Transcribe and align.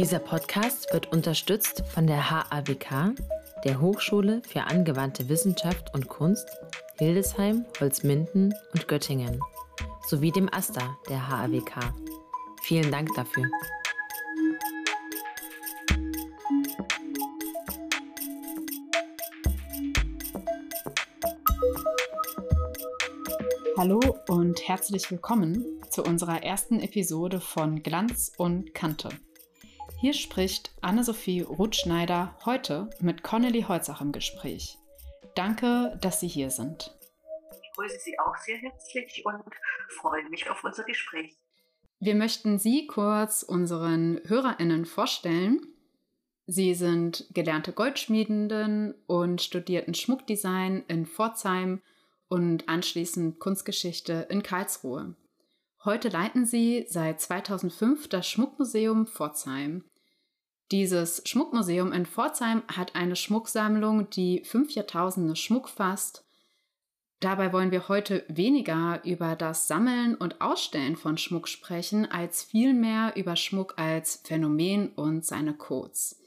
Dieser 0.00 0.18
Podcast 0.18 0.90
wird 0.94 1.12
unterstützt 1.12 1.84
von 1.92 2.06
der 2.06 2.30
HAWK, 2.30 3.14
der 3.66 3.82
Hochschule 3.82 4.40
für 4.48 4.62
angewandte 4.62 5.28
Wissenschaft 5.28 5.92
und 5.92 6.08
Kunst, 6.08 6.48
Hildesheim, 6.96 7.66
Holzminden 7.78 8.54
und 8.72 8.88
Göttingen, 8.88 9.42
sowie 10.08 10.32
dem 10.32 10.50
AStA 10.50 10.96
der 11.10 11.28
HAWK. 11.28 11.92
Vielen 12.62 12.90
Dank 12.90 13.10
dafür. 13.14 13.44
Hallo 23.76 24.00
und 24.28 24.66
herzlich 24.66 25.10
willkommen 25.10 25.66
zu 25.90 26.02
unserer 26.02 26.42
ersten 26.42 26.80
Episode 26.80 27.38
von 27.38 27.82
Glanz 27.82 28.32
und 28.38 28.72
Kante. 28.72 29.10
Hier 30.00 30.14
spricht 30.14 30.70
Anne-Sophie 30.80 31.42
Rutschneider 31.42 32.34
heute 32.46 32.88
mit 33.00 33.22
Connelly 33.22 33.66
Holzach 33.68 34.00
im 34.00 34.12
Gespräch. 34.12 34.78
Danke, 35.34 35.98
dass 36.00 36.20
Sie 36.20 36.26
hier 36.26 36.48
sind. 36.48 36.96
Ich 37.52 37.70
grüße 37.76 37.98
Sie 37.98 38.18
auch 38.18 38.34
sehr 38.38 38.56
herzlich 38.56 39.22
und 39.26 39.42
freue 40.00 40.26
mich 40.30 40.48
auf 40.48 40.64
unser 40.64 40.84
Gespräch. 40.84 41.36
Wir 41.98 42.14
möchten 42.14 42.58
Sie 42.58 42.86
kurz 42.86 43.42
unseren 43.42 44.22
HörerInnen 44.24 44.86
vorstellen. 44.86 45.60
Sie 46.46 46.72
sind 46.72 47.26
gelernte 47.34 47.74
Goldschmiedenden 47.74 48.94
und 49.06 49.42
studierten 49.42 49.92
Schmuckdesign 49.92 50.82
in 50.88 51.04
Pforzheim 51.04 51.82
und 52.28 52.70
anschließend 52.70 53.38
Kunstgeschichte 53.38 54.28
in 54.30 54.42
Karlsruhe. 54.42 55.14
Heute 55.82 56.10
leiten 56.10 56.44
sie 56.44 56.84
seit 56.88 57.22
2005 57.22 58.08
das 58.08 58.28
Schmuckmuseum 58.28 59.06
Pforzheim. 59.06 59.84
Dieses 60.72 61.22
Schmuckmuseum 61.26 61.92
in 61.92 62.06
Pforzheim 62.06 62.62
hat 62.68 62.94
eine 62.94 63.16
Schmucksammlung, 63.16 64.08
die 64.10 64.44
fünf 64.44 64.72
Jahrtausende 64.72 65.34
Schmuck 65.34 65.68
fasst. 65.68 66.24
Dabei 67.18 67.52
wollen 67.52 67.72
wir 67.72 67.88
heute 67.88 68.24
weniger 68.28 69.04
über 69.04 69.34
das 69.34 69.66
Sammeln 69.66 70.14
und 70.14 70.40
Ausstellen 70.40 70.96
von 70.96 71.18
Schmuck 71.18 71.48
sprechen, 71.48 72.10
als 72.10 72.44
vielmehr 72.44 73.14
über 73.16 73.34
Schmuck 73.34 73.74
als 73.78 74.22
Phänomen 74.24 74.90
und 74.90 75.26
seine 75.26 75.54
Codes. 75.54 76.20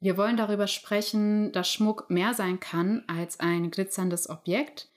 Wir 0.00 0.16
wollen 0.16 0.36
darüber 0.36 0.66
sprechen, 0.66 1.52
dass 1.52 1.72
Schmuck 1.72 2.10
mehr 2.10 2.34
sein 2.34 2.60
kann 2.60 3.04
als 3.06 3.38
ein 3.38 3.70
glitzerndes 3.70 4.28
Objekt, 4.28 4.88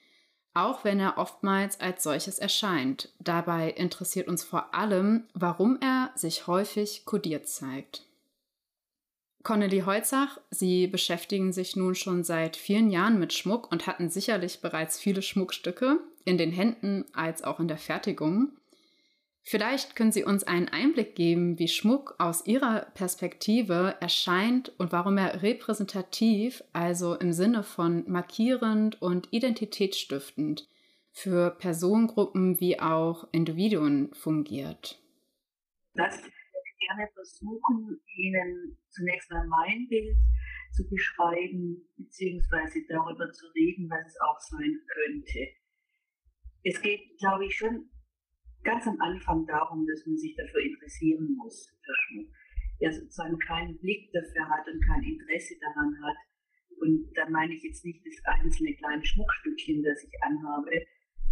auch 0.53 0.83
wenn 0.83 0.99
er 0.99 1.17
oftmals 1.17 1.79
als 1.79 2.03
solches 2.03 2.39
erscheint. 2.39 3.09
Dabei 3.19 3.69
interessiert 3.69 4.27
uns 4.27 4.43
vor 4.43 4.73
allem, 4.73 5.27
warum 5.33 5.77
er 5.81 6.11
sich 6.15 6.47
häufig 6.47 7.05
kodiert 7.05 7.47
zeigt. 7.47 8.05
Connelly 9.43 9.81
Holzach, 9.81 10.39
Sie 10.49 10.87
beschäftigen 10.87 11.51
sich 11.51 11.75
nun 11.75 11.95
schon 11.95 12.23
seit 12.23 12.55
vielen 12.55 12.89
Jahren 12.89 13.19
mit 13.19 13.33
Schmuck 13.33 13.71
und 13.71 13.87
hatten 13.87 14.09
sicherlich 14.09 14.61
bereits 14.61 14.99
viele 14.99 15.21
Schmuckstücke 15.21 15.99
in 16.25 16.37
den 16.37 16.51
Händen 16.51 17.05
als 17.13 17.43
auch 17.43 17.59
in 17.59 17.67
der 17.67 17.77
Fertigung. 17.77 18.51
Vielleicht 19.43 19.95
können 19.95 20.11
Sie 20.11 20.23
uns 20.23 20.43
einen 20.43 20.69
Einblick 20.69 21.15
geben, 21.15 21.57
wie 21.57 21.67
Schmuck 21.67 22.15
aus 22.19 22.45
Ihrer 22.45 22.81
Perspektive 22.93 23.95
erscheint 23.99 24.71
und 24.77 24.91
warum 24.91 25.17
er 25.17 25.41
repräsentativ, 25.41 26.63
also 26.73 27.15
im 27.15 27.33
Sinne 27.33 27.63
von 27.63 28.03
markierend 28.07 29.01
und 29.01 29.29
identitätsstiftend, 29.31 30.67
für 31.11 31.49
Personengruppen 31.49 32.59
wie 32.59 32.79
auch 32.79 33.27
Individuen 33.31 34.13
fungiert. 34.13 34.99
Das 35.95 36.21
gerne 36.87 37.07
versuchen, 37.13 38.01
Ihnen 38.17 38.77
zunächst 38.89 39.29
mal 39.31 39.47
mein 39.47 39.87
Bild 39.87 40.17
zu 40.71 40.87
beschreiben, 40.89 41.81
beziehungsweise 41.97 42.79
darüber 42.87 43.31
zu 43.31 43.47
reden, 43.55 43.89
was 43.89 44.07
es 44.07 44.19
auch 44.21 44.39
sein 44.39 44.79
könnte. 44.87 45.47
Es 46.63 46.81
geht, 46.81 47.17
glaube 47.19 47.45
ich, 47.45 47.55
schon 47.55 47.89
ganz 48.63 48.87
am 48.87 48.99
Anfang 49.01 49.45
darum, 49.47 49.85
dass 49.87 50.05
man 50.05 50.17
sich 50.17 50.35
dafür 50.35 50.61
interessieren 50.61 51.35
muss, 51.37 51.75
für 51.83 51.93
Schmuck. 51.95 52.29
Der 52.79 52.91
sozusagen 52.91 53.37
keinen 53.39 53.77
Blick 53.79 54.11
dafür 54.11 54.49
hat 54.49 54.67
und 54.67 54.81
kein 54.85 55.03
Interesse 55.03 55.55
daran 55.59 55.93
hat. 56.01 56.17
Und 56.81 57.11
da 57.13 57.29
meine 57.29 57.53
ich 57.53 57.61
jetzt 57.63 57.85
nicht 57.85 58.01
das 58.05 58.15
einzelne 58.25 58.75
kleine 58.75 59.05
Schmuckstückchen, 59.05 59.83
das 59.83 60.03
ich 60.03 60.23
anhabe, 60.23 60.87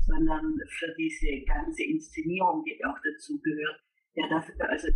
sondern 0.06 0.58
für 0.68 0.94
diese 0.98 1.44
ganze 1.46 1.84
Inszenierung, 1.84 2.64
die 2.66 2.84
auch 2.86 2.98
dazu 3.04 3.40
gehört, 3.42 3.81
der 4.16 4.30
dafür 4.30 4.70
also 4.70 4.90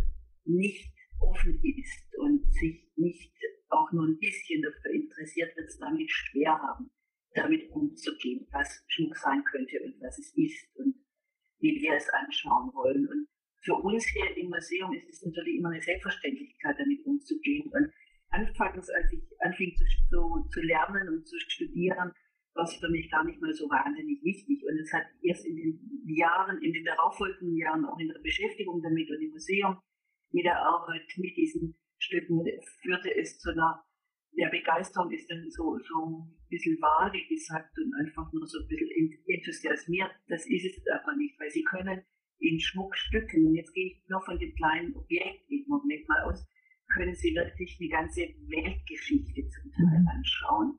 nicht 0.46 0.92
offen 1.20 1.60
ist 1.62 2.18
und 2.18 2.52
sich 2.52 2.90
nicht 2.96 3.32
auch 3.70 3.90
nur 3.92 4.06
ein 4.06 4.18
bisschen 4.18 4.62
dafür 4.62 4.92
interessiert, 4.92 5.56
wird 5.56 5.68
es 5.68 5.78
damit 5.78 6.10
schwer 6.10 6.52
haben, 6.52 6.90
damit 7.34 7.70
umzugehen, 7.70 8.46
was 8.52 8.84
Schmuck 8.88 9.16
sein 9.16 9.42
könnte 9.44 9.80
und 9.82 10.00
was 10.00 10.18
es 10.18 10.32
ist 10.36 10.76
und 10.76 10.94
wie 11.58 11.80
wir 11.80 11.94
es 11.94 12.08
anschauen 12.10 12.72
wollen. 12.74 13.08
Und 13.08 13.28
für 13.62 13.74
uns 13.74 14.06
hier 14.06 14.36
im 14.36 14.50
Museum 14.50 14.92
ist 14.92 15.08
es 15.08 15.24
natürlich 15.24 15.56
immer 15.56 15.70
eine 15.70 15.82
Selbstverständlichkeit, 15.82 16.76
damit 16.78 17.04
umzugehen. 17.04 17.70
Und 17.72 17.90
anfangs, 18.28 18.88
als 18.90 19.12
ich 19.12 19.22
anfing 19.40 19.74
zu, 19.74 19.84
zu, 20.50 20.60
lernen 20.60 21.08
und 21.08 21.26
zu 21.26 21.38
studieren, 21.40 22.12
war 22.54 22.64
es 22.64 22.76
für 22.76 22.88
mich 22.88 23.10
gar 23.10 23.24
nicht 23.24 23.40
mal 23.40 23.52
so 23.52 23.68
wahnsinnig 23.68 24.22
wichtig. 24.22 24.62
Und 24.64 24.78
es 24.78 24.92
hat 24.92 25.06
erst 25.22 25.46
in 25.46 25.56
den 25.56 26.04
Jahren, 26.06 26.62
in 26.62 26.72
den 26.72 26.84
darauffolgenden 26.84 27.56
Jahren, 27.56 27.84
auch 27.84 27.98
in 27.98 28.08
der 28.08 28.20
Beschäftigung 28.20 28.82
damit 28.82 29.10
und 29.10 29.20
im 29.20 29.30
Museum, 29.30 29.78
mit 30.34 30.44
der 30.44 30.58
Arbeit 30.58 31.06
mit 31.16 31.36
diesen 31.36 31.76
Stücken, 31.98 32.44
führte 32.82 33.14
es 33.16 33.38
zu 33.38 33.52
einer 33.52 33.84
der 34.36 34.48
Begeisterung 34.50 35.12
ist 35.12 35.30
dann 35.30 35.48
so, 35.50 35.78
so 35.78 36.26
ein 36.26 36.48
bisschen 36.50 36.76
vage 36.80 37.22
gesagt 37.28 37.70
und 37.78 37.94
einfach 37.94 38.32
nur 38.32 38.46
so 38.46 38.58
ein 38.58 38.66
bisschen 38.66 38.90
enthusiasmiert. 39.26 40.10
Das 40.26 40.44
ist 40.46 40.64
es 40.64 40.82
aber 40.90 41.14
nicht, 41.16 41.38
weil 41.38 41.50
sie 41.50 41.62
können 41.62 42.02
in 42.40 42.58
Schmuckstücken, 42.58 43.46
und 43.46 43.54
jetzt 43.54 43.72
gehe 43.74 43.86
ich 43.86 44.02
nur 44.08 44.20
von 44.22 44.38
dem 44.38 44.52
kleinen 44.56 44.94
Objekt 44.96 45.48
im 45.48 45.64
Moment 45.68 46.08
mal 46.08 46.24
aus, 46.24 46.44
können 46.92 47.14
sie 47.14 47.34
wirklich 47.34 47.78
die 47.78 47.88
ganze 47.88 48.20
Weltgeschichte 48.20 49.48
zum 49.48 49.70
Teil 49.70 50.00
mhm. 50.00 50.08
anschauen. 50.08 50.78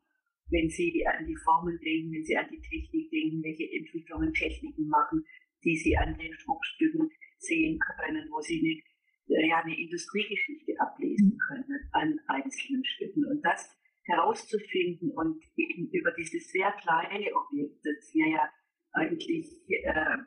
Wenn 0.49 0.69
sie 0.69 1.05
an 1.07 1.25
die 1.25 1.37
Formen 1.37 1.79
denken, 1.79 2.11
wenn 2.11 2.23
sie 2.23 2.37
an 2.37 2.47
die 2.51 2.61
Technik 2.61 3.09
denken, 3.09 3.41
welche 3.41 3.71
Entwicklungen 3.71 4.33
Techniken 4.33 4.87
machen, 4.87 5.25
die 5.63 5.77
sie 5.77 5.97
an 5.97 6.17
den 6.17 6.33
Schmuckstücken 6.33 7.09
sehen 7.39 7.79
können, 7.79 8.27
wo 8.29 8.41
sie 8.41 8.59
eine 8.59 8.73
äh, 8.73 8.94
ja 9.27 9.61
eine 9.63 9.77
Industriegeschichte 9.77 10.79
ablesen 10.79 11.33
mhm. 11.33 11.37
können 11.37 11.89
an 11.91 12.19
einzelnen 12.27 12.85
Stücken. 12.85 13.25
Und 13.25 13.41
das 13.43 13.75
herauszufinden 14.03 15.11
und 15.11 15.43
eben 15.57 15.89
über 15.91 16.11
dieses 16.11 16.51
sehr 16.51 16.71
kleine 16.73 17.33
Objekt, 17.35 17.79
das 17.83 18.13
wir 18.13 18.27
ja 18.29 18.49
eigentlich 18.93 19.47
äh, 19.67 20.17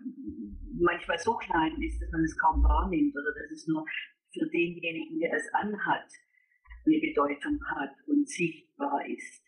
manchmal 0.75 1.19
so 1.19 1.35
klein 1.37 1.81
ist, 1.81 2.01
dass 2.03 2.11
man 2.11 2.23
es 2.23 2.37
kaum 2.39 2.63
wahrnimmt 2.63 3.15
oder 3.17 3.33
dass 3.41 3.51
es 3.53 3.67
nur 3.67 3.85
für 4.33 4.47
denjenigen, 4.47 5.19
der 5.21 5.33
es 5.33 5.49
anhat, 5.55 6.11
eine 6.85 6.99
Bedeutung 6.99 7.61
hat 7.77 7.95
und 8.07 8.29
sichtbar 8.29 9.07
ist. 9.07 9.45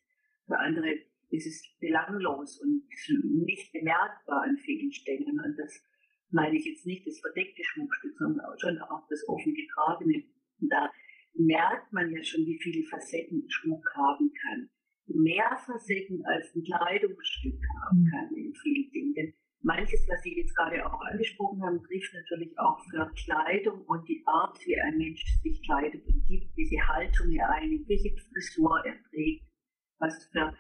Für 0.47 0.59
andere 0.59 0.95
ist 1.31 1.47
es 1.47 1.63
belanglos 1.81 2.61
und 2.61 2.85
nicht 3.47 3.73
bemerkbar 3.73 4.43
an 4.43 4.57
vielen 4.59 4.93
Stellen. 4.93 5.41
Und 5.41 5.57
das 5.59 5.85
meine 6.33 6.57
ich 6.57 6.65
jetzt 6.65 6.87
nicht 6.87 7.07
das 7.07 7.19
verdeckte 7.21 7.63
Schmuckstück, 7.65 8.17
sondern 8.19 8.45
auch 8.47 8.59
schon 8.59 8.79
auch 8.79 9.07
das 9.09 9.27
offen 9.29 9.55
getragene. 9.55 10.25
Da 10.61 10.91
merkt 11.35 11.93
man 11.93 12.11
ja 12.11 12.23
schon, 12.23 12.47
wie 12.47 12.59
viele 12.59 12.85
Facetten 12.85 13.45
Schmuck 13.49 13.85
haben 13.95 14.33
kann. 14.43 14.71
Mehr 15.07 15.59
Facetten 15.67 16.25
als 16.27 16.55
ein 16.55 16.63
Kleidungsstück 16.63 17.61
haben 17.83 18.03
mhm. 18.03 18.11
kann 18.11 18.37
in 18.37 18.55
vielen 18.55 18.91
Dingen. 18.91 19.15
Denn 19.15 19.35
manches, 19.63 20.07
was 20.09 20.23
Sie 20.23 20.37
jetzt 20.37 20.55
gerade 20.55 20.87
auch 20.87 21.01
angesprochen 21.01 21.63
haben, 21.63 21.83
trifft 21.83 22.15
natürlich 22.15 22.57
auch 22.59 22.79
für 22.91 23.11
Kleidung 23.25 23.83
und 23.87 24.09
die 24.09 24.23
Art, 24.27 24.59
wie 24.65 24.81
ein 24.81 24.99
Mensch 24.99 25.25
sich 25.43 25.63
kleidet 25.63 26.07
und 26.07 26.27
gibt, 26.29 26.57
diese 26.57 26.77
Haltung 26.87 27.33
er 27.33 27.51
einnimmt, 27.51 27.89
welche 27.89 28.15
Frisur 28.17 28.85
er 28.85 29.03
trägt, 29.11 29.45
was 29.99 30.27
für 30.27 30.55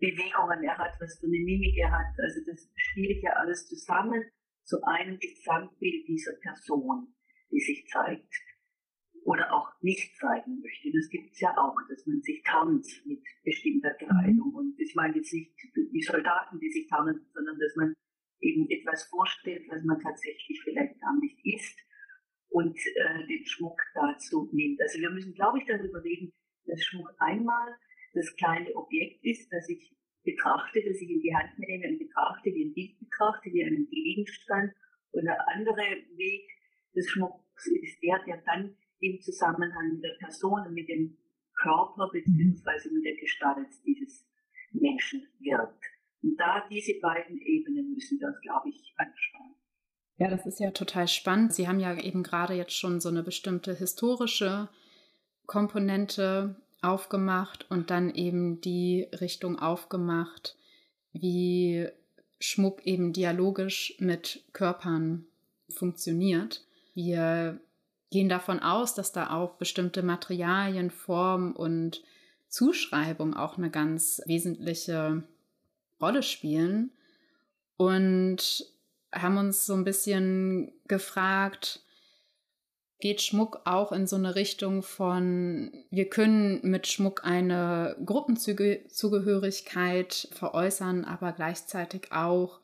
Bewegungen 0.00 0.64
er 0.64 0.76
hat, 0.78 1.00
was 1.00 1.18
für 1.20 1.26
eine 1.26 1.38
Mimik 1.38 1.76
er 1.78 1.92
hat. 1.92 2.18
Also 2.18 2.40
das 2.44 2.68
spielt 2.74 3.22
ja 3.22 3.30
alles 3.34 3.68
zusammen 3.68 4.24
zu 4.64 4.82
einem 4.84 5.18
Gesamtbild 5.18 6.08
dieser 6.08 6.32
Person, 6.40 7.14
die 7.50 7.60
sich 7.60 7.86
zeigt 7.88 8.32
oder 9.24 9.52
auch 9.52 9.70
nicht 9.80 10.16
zeigen 10.16 10.60
möchte. 10.60 10.90
Das 10.92 11.08
gibt 11.10 11.32
es 11.32 11.40
ja 11.40 11.56
auch, 11.56 11.76
dass 11.88 12.06
man 12.06 12.20
sich 12.22 12.42
tarnt 12.42 12.86
mit 13.04 13.22
bestimmter 13.44 13.94
Kleidung. 13.94 14.52
Und 14.54 14.78
ich 14.78 14.94
meine 14.94 15.16
jetzt 15.16 15.32
nicht 15.32 15.52
die 15.74 16.02
Soldaten, 16.02 16.58
die 16.58 16.70
sich 16.70 16.88
tarnen, 16.88 17.26
sondern 17.32 17.58
dass 17.58 17.76
man 17.76 17.94
eben 18.40 18.68
etwas 18.70 19.04
vorstellt, 19.04 19.64
was 19.68 19.84
man 19.84 20.00
tatsächlich 20.00 20.60
vielleicht 20.64 21.00
gar 21.00 21.16
nicht 21.20 21.38
ist 21.44 21.78
und 22.48 22.76
äh, 22.76 23.26
den 23.26 23.46
Schmuck 23.46 23.80
dazu 23.94 24.50
nimmt. 24.52 24.80
Also 24.80 24.98
wir 24.98 25.10
müssen, 25.10 25.34
glaube 25.34 25.58
ich, 25.58 25.66
darüber 25.66 26.02
reden, 26.02 26.32
dass 26.66 26.84
Schmuck 26.84 27.14
einmal 27.18 27.76
das 28.14 28.34
kleine 28.36 28.74
Objekt 28.74 29.24
ist, 29.24 29.50
das 29.52 29.68
ich 29.68 29.94
betrachte, 30.24 30.82
das 30.86 31.00
ich 31.00 31.10
in 31.10 31.20
die 31.20 31.34
Hand 31.34 31.58
nehme 31.58 31.88
und 31.88 31.98
betrachte, 31.98 32.50
wie 32.54 32.64
ein 32.66 32.74
Bild 32.74 32.98
betrachte, 32.98 33.52
wie 33.52 33.64
einen 33.64 33.88
Gegenstand. 33.88 34.72
Und 35.12 35.24
der 35.24 35.48
andere 35.48 35.82
Weg 36.16 36.48
des 36.94 37.10
Schmucks 37.10 37.66
ist 37.66 38.02
der, 38.02 38.18
der 38.26 38.42
dann 38.46 38.76
im 39.00 39.20
Zusammenhang 39.20 39.94
mit 39.94 40.04
der 40.04 40.16
Person 40.20 40.66
und 40.66 40.74
mit 40.74 40.88
dem 40.88 41.18
Körper 41.60 42.08
bzw. 42.12 42.90
mit 42.92 43.04
der 43.04 43.16
Gestalt 43.16 43.68
dieses 43.84 44.26
Menschen 44.72 45.26
wirkt. 45.40 45.84
Und 46.22 46.36
da 46.38 46.66
diese 46.70 46.98
beiden 47.00 47.40
Ebenen 47.40 47.92
müssen 47.92 48.20
wir 48.20 48.28
uns, 48.28 48.40
glaube 48.40 48.68
ich, 48.68 48.94
anschauen. 48.96 49.54
Ja, 50.18 50.30
das 50.30 50.46
ist 50.46 50.60
ja 50.60 50.70
total 50.70 51.08
spannend. 51.08 51.52
Sie 51.52 51.66
haben 51.66 51.80
ja 51.80 51.98
eben 51.98 52.22
gerade 52.22 52.54
jetzt 52.54 52.76
schon 52.76 53.00
so 53.00 53.08
eine 53.08 53.22
bestimmte 53.22 53.74
historische 53.74 54.68
Komponente 55.46 56.61
aufgemacht 56.82 57.66
und 57.70 57.90
dann 57.90 58.14
eben 58.14 58.60
die 58.60 59.08
Richtung 59.20 59.58
aufgemacht, 59.58 60.56
wie 61.12 61.88
Schmuck 62.40 62.84
eben 62.84 63.12
dialogisch 63.12 63.94
mit 63.98 64.42
Körpern 64.52 65.24
funktioniert. 65.68 66.64
Wir 66.94 67.60
gehen 68.10 68.28
davon 68.28 68.60
aus, 68.60 68.94
dass 68.94 69.12
da 69.12 69.30
auch 69.30 69.54
bestimmte 69.54 70.02
Materialien, 70.02 70.90
Form 70.90 71.52
und 71.52 72.02
Zuschreibung 72.48 73.34
auch 73.34 73.56
eine 73.56 73.70
ganz 73.70 74.20
wesentliche 74.26 75.22
Rolle 76.00 76.22
spielen 76.22 76.90
und 77.76 78.66
haben 79.12 79.38
uns 79.38 79.64
so 79.64 79.74
ein 79.74 79.84
bisschen 79.84 80.72
gefragt, 80.88 81.80
geht 83.02 83.20
Schmuck 83.20 83.60
auch 83.64 83.90
in 83.90 84.06
so 84.06 84.14
eine 84.14 84.36
Richtung 84.36 84.84
von, 84.84 85.72
wir 85.90 86.08
können 86.08 86.60
mit 86.62 86.86
Schmuck 86.86 87.24
eine 87.24 87.96
Gruppenzugehörigkeit 88.06 90.28
veräußern, 90.30 91.04
aber 91.04 91.32
gleichzeitig 91.32 92.12
auch 92.12 92.60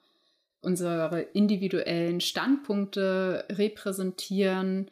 unsere 0.60 1.22
individuellen 1.22 2.20
Standpunkte 2.20 3.46
repräsentieren. 3.50 4.88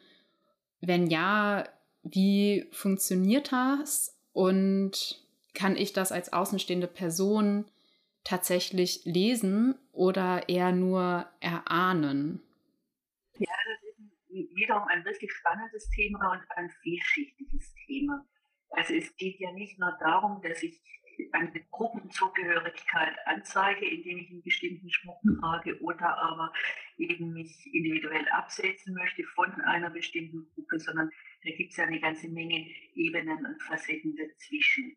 Wenn 0.81 1.07
ja, 1.07 1.63
wie 2.03 2.67
funktioniert 2.73 3.53
das 3.53 4.19
und 4.33 5.25
kann 5.55 5.77
ich 5.77 5.93
das 5.93 6.11
als 6.11 6.33
außenstehende 6.33 6.89
Person 6.89 7.67
tatsächlich 8.25 9.05
lesen 9.05 9.77
oder 9.93 10.49
eher 10.49 10.73
nur 10.73 11.27
erahnen? 11.39 12.43
Ja, 13.39 13.55
wiederum 14.55 14.87
ein 14.89 15.05
wirklich 15.05 15.33
spannendes 15.33 15.89
Thema 15.91 16.33
und 16.33 16.43
ein 16.57 16.71
vielschichtiges 16.83 17.75
Thema. 17.87 18.25
Also 18.71 18.95
es 18.95 19.15
geht 19.17 19.39
ja 19.41 19.53
nicht 19.53 19.79
nur 19.79 19.97
darum, 20.01 20.43
dass 20.43 20.63
ich 20.63 20.81
eine 21.33 21.51
Gruppenzugehörigkeit 21.71 23.17
anzeige, 23.27 23.87
indem 23.87 24.19
ich 24.19 24.31
einen 24.31 24.43
bestimmten 24.43 24.91
Schmuck 24.91 25.19
trage 25.41 25.81
oder 25.81 26.17
aber 26.19 26.53
eben 26.99 27.33
mich 27.33 27.55
individuell 27.73 28.29
absetzen 28.29 28.95
möchte 28.95 29.25
von 29.35 29.51
einer 29.63 29.91
bestimmten 29.91 30.47
Gruppe, 30.55 30.79
sondern 30.79 31.11
da 31.45 31.51
gibt 31.51 31.71
es 31.71 31.77
ja 31.77 31.85
eine 31.85 32.01
ganze 32.01 32.29
Menge 32.29 32.67
Ebenen 32.95 33.47
und 33.47 33.63
Facetten 33.63 34.17
dazwischen. 34.17 34.97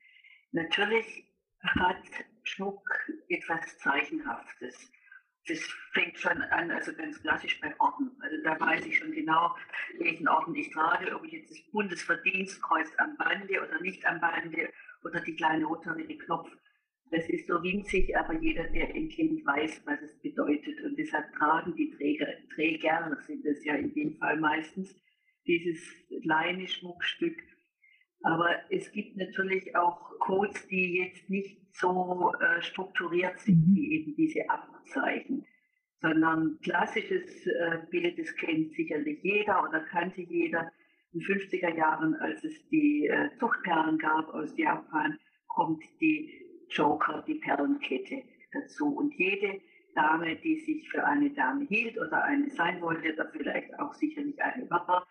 Natürlich 0.52 1.26
hat 1.62 2.04
Schmuck 2.44 2.82
etwas 3.30 3.78
Zeichenhaftes 3.78 4.92
das 5.50 5.60
fängt 5.94 6.18
schon 6.18 6.42
an, 6.42 6.72
also 6.72 6.94
ganz 6.94 7.22
klassisch 7.22 7.60
bei 7.60 7.74
Orden. 7.80 8.12
Also 8.20 8.36
da 8.44 8.60
weiß 8.60 8.86
ich 8.86 8.98
schon 8.98 9.12
genau, 9.12 9.56
welchen 9.98 10.28
Orden 10.28 10.56
ich 10.56 10.70
trage, 10.72 11.16
ob 11.16 11.26
ich 11.26 11.34
jetzt 11.34 11.52
das 11.52 11.62
Bundesverdienstkreuz 11.72 12.92
am 12.98 13.18
Bande 13.18 13.62
oder 13.62 13.82
nicht 13.82 14.06
am 14.06 14.20
Bande 14.20 14.70
oder 15.04 15.20
die 15.22 15.36
kleine 15.36 15.66
rothaarige 15.66 16.18
Knopf. 16.18 16.50
Das 17.12 17.28
ist 17.28 17.48
so 17.48 17.62
winzig, 17.64 18.16
aber 18.16 18.34
jeder, 18.36 18.66
der 18.66 18.94
ihn 18.94 19.10
kennt, 19.10 19.44
weiß, 19.44 19.82
was 19.86 20.00
es 20.02 20.22
bedeutet. 20.22 20.80
Und 20.84 20.98
deshalb 20.98 21.34
tragen 21.34 21.76
die 21.76 21.90
Träger, 21.92 22.28
Träger 22.54 23.18
sind 23.26 23.44
es 23.46 23.66
ja 23.66 23.76
in 23.76 23.94
dem 23.94 24.16
Fall 24.18 24.40
meistens, 24.40 24.96
dieses 25.48 25.80
kleine 26.22 26.68
Schmuckstück. 26.68 27.42
Aber 28.22 28.50
es 28.70 28.92
gibt 28.92 29.18
natürlich 29.18 29.76
auch 29.76 30.20
Codes, 30.20 30.68
die 30.68 31.00
jetzt 31.00 31.30
nicht 31.30 31.58
so 31.76 32.34
äh, 32.40 32.62
strukturiert 32.62 33.40
sind 33.40 33.68
mhm. 33.68 33.76
wie 33.76 33.94
eben 33.94 34.16
diese 34.16 34.48
Abzeichen, 34.90 35.46
sondern 36.02 36.58
klassisches 36.64 37.46
äh, 37.46 37.80
Bild, 37.90 38.18
das 38.18 38.34
kennt 38.36 38.74
sicherlich 38.74 39.20
jeder 39.22 39.64
oder 39.68 39.82
kannte 39.82 40.22
jeder. 40.22 40.72
In 41.12 41.20
den 41.20 41.28
50er 41.28 41.76
Jahren, 41.76 42.16
als 42.16 42.44
es 42.44 42.68
die 42.70 43.08
äh, 43.08 43.30
Zuchtperlen 43.40 43.98
gab 43.98 44.34
aus 44.34 44.56
Japan, 44.58 45.18
kommt 45.48 45.84
die 46.00 46.32
Joker, 46.70 47.24
die 47.28 47.36
Perlenkette 47.36 48.24
dazu. 48.54 48.96
Und 48.96 49.14
jede 49.16 49.60
Dame, 49.96 50.36
die 50.36 50.60
sich 50.60 50.88
für 50.90 51.04
eine 51.04 51.32
Dame 51.32 51.66
hielt 51.66 51.98
oder 51.98 52.24
eine 52.24 52.50
sein 52.52 52.80
wollte, 52.82 53.14
oder 53.14 53.28
vielleicht 53.32 53.78
auch 53.80 53.94
sicherlich 53.96 54.42
eine 54.42 54.70
war, 54.70 55.08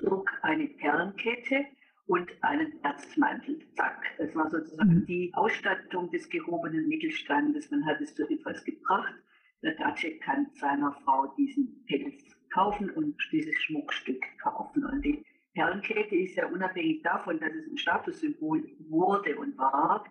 trug 0.00 0.30
eine 0.42 0.68
Perlenkette 0.68 1.64
und 2.08 2.30
einen 2.42 2.72
Erzmantel. 2.82 3.60
Zack. 3.76 4.02
Das 4.16 4.34
war 4.34 4.50
sozusagen 4.50 5.00
mhm. 5.00 5.06
die 5.06 5.30
Ausstattung 5.34 6.10
des 6.10 6.28
gehobenen 6.28 6.88
Mittelstandes. 6.88 7.70
Man 7.70 7.84
hat 7.86 8.00
es 8.00 8.14
zu 8.14 8.28
etwas 8.28 8.64
gebracht. 8.64 9.14
Der 9.62 9.74
Dace 9.74 10.18
kann 10.20 10.46
seiner 10.54 10.92
Frau 11.04 11.34
diesen 11.36 11.84
Pelz 11.86 12.36
kaufen 12.52 12.90
und 12.90 13.14
dieses 13.30 13.54
Schmuckstück 13.56 14.24
kaufen. 14.42 14.84
Und 14.84 15.04
die 15.04 15.22
Perlenkette 15.54 16.16
ist 16.16 16.36
ja 16.36 16.46
unabhängig 16.46 17.02
davon, 17.02 17.38
dass 17.40 17.52
es 17.52 17.70
ein 17.70 17.76
Statussymbol 17.76 18.64
wurde 18.88 19.36
und 19.36 19.58
war, 19.58 20.04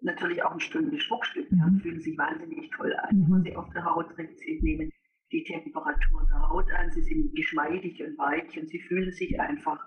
natürlich 0.00 0.42
auch 0.42 0.52
ein 0.52 0.60
schönes 0.60 1.02
Schmuckstück. 1.02 1.50
Mhm. 1.52 1.58
Ja, 1.58 1.70
fühlen 1.82 2.00
sich 2.00 2.18
wahnsinnig 2.18 2.70
toll 2.70 2.94
an, 2.94 3.16
mhm. 3.16 3.34
wenn 3.34 3.42
sie 3.44 3.56
auf 3.56 3.70
der 3.74 3.84
Haut 3.84 4.10
trägt. 4.14 4.38
Sie 4.40 4.58
nehmen 4.60 4.90
die 5.30 5.44
Temperatur 5.44 6.26
der 6.30 6.48
Haut 6.48 6.70
an, 6.72 6.90
sie 6.90 7.02
sind 7.02 7.34
geschmeidig 7.36 8.02
und 8.02 8.18
weich 8.18 8.58
und 8.58 8.68
sie 8.68 8.80
fühlen 8.80 9.12
sich 9.12 9.38
einfach 9.38 9.78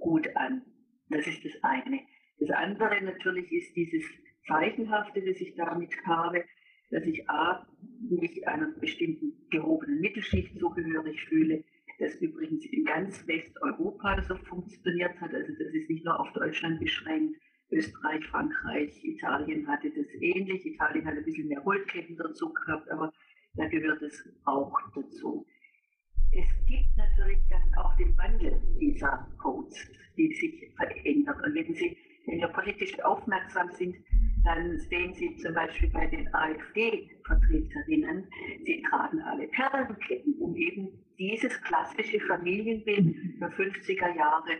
gut 0.00 0.26
an. 0.34 0.62
Das 1.10 1.26
ist 1.26 1.44
das 1.44 1.52
eine. 1.62 2.00
Das 2.38 2.50
andere 2.50 3.02
natürlich 3.02 3.50
ist 3.52 3.74
dieses 3.74 4.04
Zeichenhafte, 4.46 5.20
das 5.22 5.40
ich 5.40 5.54
damit 5.56 5.90
habe, 6.06 6.44
dass 6.90 7.04
ich 7.04 7.28
A, 7.28 7.66
mich 8.00 8.46
einer 8.48 8.68
bestimmten 8.80 9.32
gehobenen 9.50 10.00
Mittelschicht 10.00 10.58
zugehörig 10.58 11.22
fühle, 11.24 11.64
das 11.98 12.14
übrigens 12.16 12.64
in 12.66 12.84
ganz 12.84 13.26
Westeuropa 13.26 14.22
so 14.22 14.36
funktioniert 14.36 15.20
hat. 15.20 15.34
Also 15.34 15.52
das 15.58 15.74
ist 15.74 15.90
nicht 15.90 16.04
nur 16.04 16.18
auf 16.18 16.32
Deutschland 16.32 16.80
beschränkt. 16.80 17.36
Österreich, 17.70 18.24
Frankreich, 18.28 19.04
Italien 19.04 19.66
hatte 19.66 19.90
das 19.90 20.06
ähnlich. 20.20 20.64
Italien 20.64 21.04
hat 21.04 21.16
ein 21.16 21.24
bisschen 21.24 21.48
mehr 21.48 21.60
Goldketten 21.60 22.16
dazu 22.16 22.52
gehabt, 22.52 22.90
aber 22.90 23.12
da 23.54 23.66
gehört 23.66 24.00
es 24.02 24.26
auch 24.44 24.72
dazu. 24.94 25.44
Es 26.32 26.48
gibt 26.66 26.96
natürlich 26.96 27.40
dann 27.50 27.74
auch 27.76 27.94
den 27.96 28.16
Wandel 28.16 28.60
dieser 28.80 29.28
Codes 29.38 29.90
die 30.18 30.34
sich 30.34 30.70
verändert. 30.76 31.36
Und 31.44 31.54
wenn 31.54 31.72
Sie, 31.74 31.96
wenn 32.26 32.40
wir 32.40 32.48
politisch 32.48 32.98
aufmerksam 33.00 33.70
sind, 33.70 33.96
dann 34.44 34.78
sehen 34.78 35.14
Sie 35.14 35.36
zum 35.36 35.54
Beispiel 35.54 35.88
bei 35.90 36.06
den 36.06 36.32
AfD-Vertreterinnen, 36.34 38.26
sie 38.64 38.82
tragen 38.82 39.20
alle 39.20 39.48
Perlenketten, 39.48 40.34
um 40.38 40.54
eben 40.56 40.88
dieses 41.18 41.60
klassische 41.62 42.20
Familienbild 42.20 43.40
der 43.40 43.50
50er 43.52 44.16
Jahre 44.16 44.52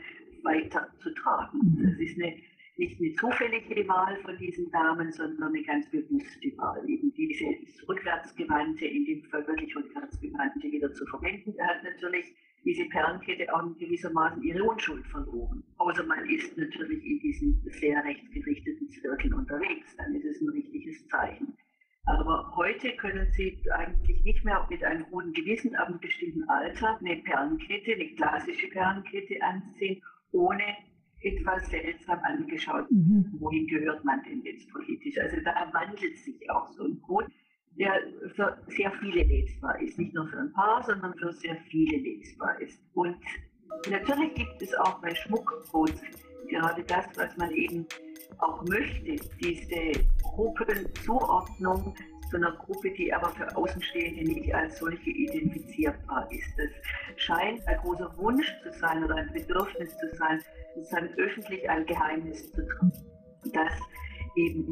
weiterzutragen. 0.43 1.61
Das 1.83 1.99
ist 1.99 2.21
eine, 2.21 2.37
nicht 2.77 3.01
eine 3.01 3.13
zufällige 3.15 3.89
Wahl 3.89 4.17
von 4.23 4.37
diesen 4.39 4.71
Damen, 4.71 5.11
sondern 5.13 5.55
eine 5.55 5.63
ganz 5.63 5.91
bewusste 5.91 6.57
Wahl, 6.57 6.89
eben 6.89 7.13
diese 7.15 7.47
rückwärtsgewandte, 7.89 8.85
in 8.87 9.05
dem 9.05 9.23
Fall 9.25 9.47
wirklich 9.47 9.75
rückwärtsgewandte 9.75 10.71
wieder 10.71 10.93
zu 10.93 11.07
verwenden. 11.07 11.55
Er 11.57 11.69
hat 11.69 11.85
natürlich 11.85 12.35
diese 12.69 12.85
Perlenkette 12.91 13.53
auch 13.55 13.65
in 13.65 13.79
gewissermaßen 13.79 14.43
ihre 14.43 14.63
Unschuld 14.63 15.07
verloren. 15.07 15.65
Außer 15.79 16.05
man 16.05 16.29
ist 16.29 16.55
natürlich 16.59 17.03
in 17.03 17.19
diesen 17.21 17.63
sehr 17.81 18.05
rechtsgerichteten 18.05 18.91
Zirkeln 18.91 19.33
unterwegs, 19.33 19.97
dann 19.97 20.15
ist 20.15 20.27
es 20.27 20.43
ein 20.43 20.51
richtiges 20.51 21.09
Zeichen. 21.09 21.57
Aber 22.05 22.53
heute 22.57 22.95
können 22.97 23.27
Sie 23.33 23.59
eigentlich 23.73 24.23
nicht 24.23 24.45
mehr 24.45 24.67
mit 24.69 24.85
einem 24.85 25.07
guten 25.11 25.33
Gewissen 25.33 25.75
ab 25.77 25.89
einem 25.89 25.99
bestimmten 26.01 26.47
Alter 26.49 26.99
eine 26.99 27.17
Perlenkette, 27.17 27.95
eine 27.95 28.09
klassische 28.15 28.69
Perlenkette 28.69 29.43
anziehen, 29.43 30.03
ohne 30.33 30.65
etwas 31.21 31.71
seltsam 31.71 32.19
angeschaut, 32.23 32.91
mhm. 32.91 33.35
wohin 33.39 33.67
gehört 33.67 34.05
man 34.05 34.23
denn 34.25 34.43
jetzt 34.43 34.71
politisch. 34.71 35.19
Also 35.19 35.37
da 35.43 35.71
wandelt 35.73 36.19
sich 36.19 36.51
auch 36.51 36.69
so 36.69 36.85
ein 36.85 37.01
Code 37.01 37.29
der 37.79 38.01
für 38.35 38.57
sehr 38.69 38.91
viele 39.01 39.23
lesbar 39.23 39.81
ist. 39.81 39.99
Nicht 39.99 40.15
nur 40.15 40.27
für 40.29 40.39
ein 40.39 40.53
paar, 40.53 40.83
sondern 40.83 41.15
für 41.15 41.33
sehr 41.33 41.57
viele 41.71 41.99
lesbar 41.99 42.61
ist. 42.61 42.81
Und 42.95 43.17
natürlich 43.89 44.35
gibt 44.35 44.63
es 44.63 44.75
auch 44.75 45.01
bei 45.01 45.15
Schmuckcodes 45.15 46.01
gerade 46.49 46.83
das, 46.85 47.07
was 47.17 47.37
man 47.37 47.51
eben 47.53 47.87
auch 48.39 48.65
möchte, 48.65 49.17
diese 49.41 50.05
Gruppenzuordnung 50.23 51.95
zu 52.31 52.37
einer 52.37 52.53
Gruppe, 52.53 52.91
die 52.93 53.13
aber 53.13 53.31
für 53.31 53.57
Außenstehende 53.57 54.23
nicht 54.23 54.55
als 54.55 54.79
solche 54.79 55.11
identifizierbar 55.11 56.31
ist. 56.31 56.49
Das 56.57 57.23
scheint 57.23 57.67
ein 57.67 57.79
großer 57.79 58.13
Wunsch 58.19 58.47
zu 58.63 58.73
sein 58.79 59.05
oder 59.05 59.17
ein 59.17 59.33
Bedürfnis 59.33 59.97
zu 59.99 60.17
sein, 60.17 60.43
sozusagen 60.75 61.09
öffentlich 61.17 61.69
ein 61.69 61.87
Geheimnis 61.87 62.53
zu 62.53 62.67
tragen. 62.67 62.93
Das 63.53 63.73
eben 64.37 64.69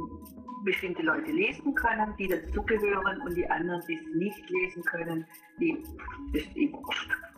bestimmte 0.67 1.03
Leute 1.03 1.31
lesen 1.31 1.75
können, 1.75 2.13
die 2.19 2.29
dazugehören 2.29 3.23
und 3.23 3.35
die 3.35 3.49
anderen, 3.49 3.81
die 3.89 3.95
es 3.95 4.15
nicht 4.15 4.51
lesen 4.51 4.83
können, 4.83 5.25
die 5.59 5.79
ist 6.35 6.55
eben 6.55 6.77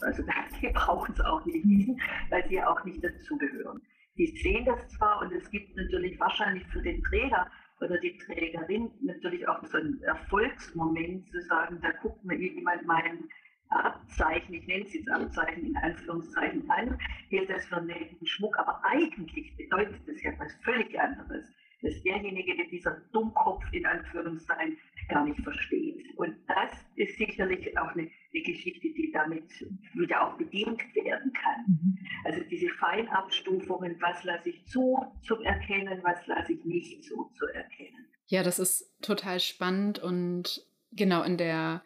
Also 0.00 0.25
die 0.61 0.68
brauchen 0.70 1.12
es 1.12 1.20
auch 1.20 1.44
nicht 1.44 1.64
lesen, 1.64 2.00
weil 2.30 2.49
sie 2.49 2.54
ja 2.54 2.68
auch 2.68 2.82
nicht 2.85 3.04
dazugehören. 3.04 3.80
Die 4.16 4.26
sehen 4.42 4.64
das 4.64 4.88
zwar 4.88 5.20
und 5.20 5.32
es 5.32 5.49
gibt 5.50 5.76
natürlich 5.76 6.18
wahrscheinlich 6.18 6.66
für 6.68 6.82
den 6.82 7.00
Träger 7.04 7.49
oder 7.80 7.99
die 7.99 8.16
Trägerin 8.18 8.90
natürlich 9.02 9.47
auch 9.47 9.64
so 9.64 9.78
einen 9.78 10.02
Erfolgsmoment 10.02 11.28
zu 11.30 11.40
sagen, 11.42 11.78
da 11.82 11.92
guckt 12.02 12.25
mir 12.25 12.37
jemand 12.37 12.85
meinen 12.87 13.28
Abzeichen, 13.68 14.54
ich 14.54 14.66
nenne 14.66 14.85
es 14.85 14.94
jetzt 14.94 15.11
Abzeichen 15.11 15.66
in 15.66 15.76
Anführungszeichen 15.76 16.68
an, 16.70 16.99
hält 17.28 17.50
das 17.50 17.66
für 17.66 17.76
einen 17.76 18.16
Schmuck, 18.25 18.58
aber 18.58 18.80
eigentlich 18.82 19.54
bedeutet 19.56 20.00
das 20.08 20.23
ja 20.23 20.32
was 20.38 20.52
völlig 20.64 20.99
anderes 20.99 21.44
dass 21.82 22.02
derjenige 22.02 22.54
mit 22.54 22.70
dieser 22.73 23.00
Dummkopf 23.12 23.62
in 23.73 23.87
Anführungszeichen 23.87 24.78
gar 25.08 25.25
nicht 25.25 25.40
versteht. 25.40 26.04
Und 26.16 26.37
das 26.49 26.70
ist 26.97 27.16
sicherlich 27.16 27.76
auch 27.78 27.92
eine, 27.92 28.02
eine 28.02 28.42
Geschichte, 28.42 28.88
die 28.88 29.11
damit 29.12 29.50
wieder 29.94 30.26
auch 30.26 30.37
bedient 30.37 30.80
werden 30.94 31.32
kann. 31.32 31.64
Mhm. 31.66 31.99
Also 32.25 32.42
diese 32.50 32.68
Feinabstufungen, 32.70 33.97
was 34.00 34.25
lasse 34.25 34.50
ich 34.50 34.66
zu 34.66 34.99
zum 35.23 35.40
Erkennen, 35.42 36.00
was 36.02 36.26
lasse 36.26 36.52
ich 36.52 36.64
nicht 36.64 37.04
zu 37.04 37.30
zu 37.35 37.47
erkennen. 37.47 38.06
Ja, 38.26 38.42
das 38.42 38.58
ist 38.58 38.94
total 39.00 39.40
spannend 39.40 39.99
und 39.99 40.62
genau 40.92 41.23
in 41.23 41.38
der 41.38 41.82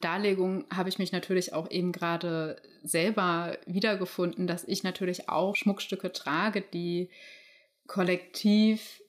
Darlegung 0.00 0.64
habe 0.72 0.88
ich 0.88 0.98
mich 0.98 1.12
natürlich 1.12 1.52
auch 1.52 1.70
eben 1.70 1.92
gerade 1.92 2.60
selber 2.82 3.58
wiedergefunden, 3.66 4.46
dass 4.46 4.64
ich 4.64 4.82
natürlich 4.82 5.28
auch 5.28 5.56
Schmuckstücke 5.56 6.12
trage, 6.12 6.62
die 6.62 7.10
kollektiv 7.86 9.02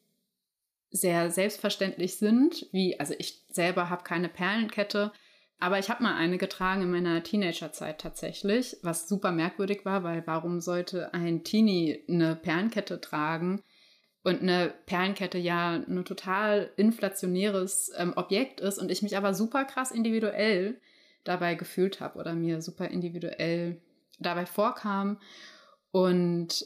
sehr 0.96 1.30
selbstverständlich 1.32 2.18
sind, 2.18 2.68
wie, 2.72 3.00
also 3.00 3.14
ich 3.18 3.44
selber 3.50 3.90
habe 3.90 4.04
keine 4.04 4.30
Perlenkette, 4.30 5.12
aber 5.60 5.80
ich 5.80 5.90
habe 5.90 6.04
mal 6.04 6.16
eine 6.16 6.38
getragen 6.38 6.84
in 6.84 6.92
meiner 6.92 7.24
Teenagerzeit 7.24 8.00
tatsächlich, 8.00 8.78
was 8.82 9.08
super 9.08 9.32
merkwürdig 9.32 9.86
war, 9.86 10.04
weil 10.04 10.24
warum 10.26 10.62
sollte 10.62 11.14
ein 11.14 11.44
Teenie 11.44 12.04
eine 12.10 12.36
Perlenkette 12.36 13.00
tragen? 13.00 13.62
Und 14.24 14.42
eine 14.42 14.74
Perlenkette 14.88 15.38
ja 15.38 15.74
ein 15.76 16.04
total 16.04 16.72
inflationäres 16.78 17.92
ähm, 17.96 18.14
Objekt 18.16 18.60
ist 18.60 18.80
und 18.80 18.90
ich 18.90 19.04
mich 19.04 19.16
aber 19.18 19.36
super 19.36 19.66
krass 19.66 19.92
individuell 19.92 20.82
dabei 21.24 21.56
gefühlt 21.56 22.00
habe 22.02 22.18
oder 22.18 22.34
mir 22.34 22.62
super 22.62 22.88
individuell 22.88 23.82
dabei 24.20 24.46
vorkam. 24.46 25.20
Und 25.92 26.66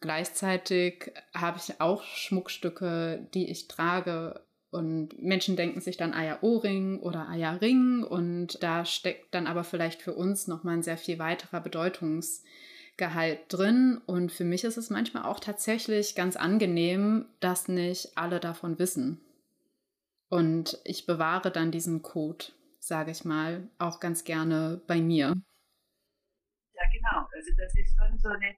Gleichzeitig 0.00 1.12
habe 1.34 1.58
ich 1.58 1.80
auch 1.80 2.02
Schmuckstücke, 2.04 3.26
die 3.32 3.50
ich 3.50 3.68
trage. 3.68 4.44
Und 4.70 5.20
Menschen 5.22 5.56
denken 5.56 5.80
sich 5.80 5.96
dann, 5.96 6.12
ah 6.12 6.24
ja, 6.24 6.38
Ohrring 6.42 7.00
oder 7.00 7.28
ah 7.28 7.34
ja, 7.34 7.52
Ring. 7.52 8.02
Und 8.02 8.62
da 8.62 8.84
steckt 8.84 9.34
dann 9.34 9.46
aber 9.46 9.64
vielleicht 9.64 10.02
für 10.02 10.14
uns 10.14 10.48
nochmal 10.48 10.74
ein 10.74 10.82
sehr 10.82 10.98
viel 10.98 11.18
weiterer 11.18 11.60
Bedeutungsgehalt 11.60 13.40
drin. 13.48 14.00
Und 14.04 14.32
für 14.32 14.44
mich 14.44 14.64
ist 14.64 14.76
es 14.76 14.90
manchmal 14.90 15.22
auch 15.22 15.40
tatsächlich 15.40 16.14
ganz 16.14 16.36
angenehm, 16.36 17.26
dass 17.40 17.68
nicht 17.68 18.18
alle 18.18 18.38
davon 18.38 18.78
wissen. 18.78 19.20
Und 20.28 20.78
ich 20.84 21.06
bewahre 21.06 21.50
dann 21.50 21.70
diesen 21.70 22.02
Code, 22.02 22.46
sage 22.80 23.12
ich 23.12 23.24
mal, 23.24 23.68
auch 23.78 24.00
ganz 24.00 24.24
gerne 24.24 24.82
bei 24.86 25.00
mir. 25.00 25.34
Ja, 26.74 26.82
genau. 26.92 27.26
Also 27.34 27.50
das 27.56 27.74
ist 27.74 27.96
schon 27.96 28.18
so 28.18 28.28
eine, 28.28 28.56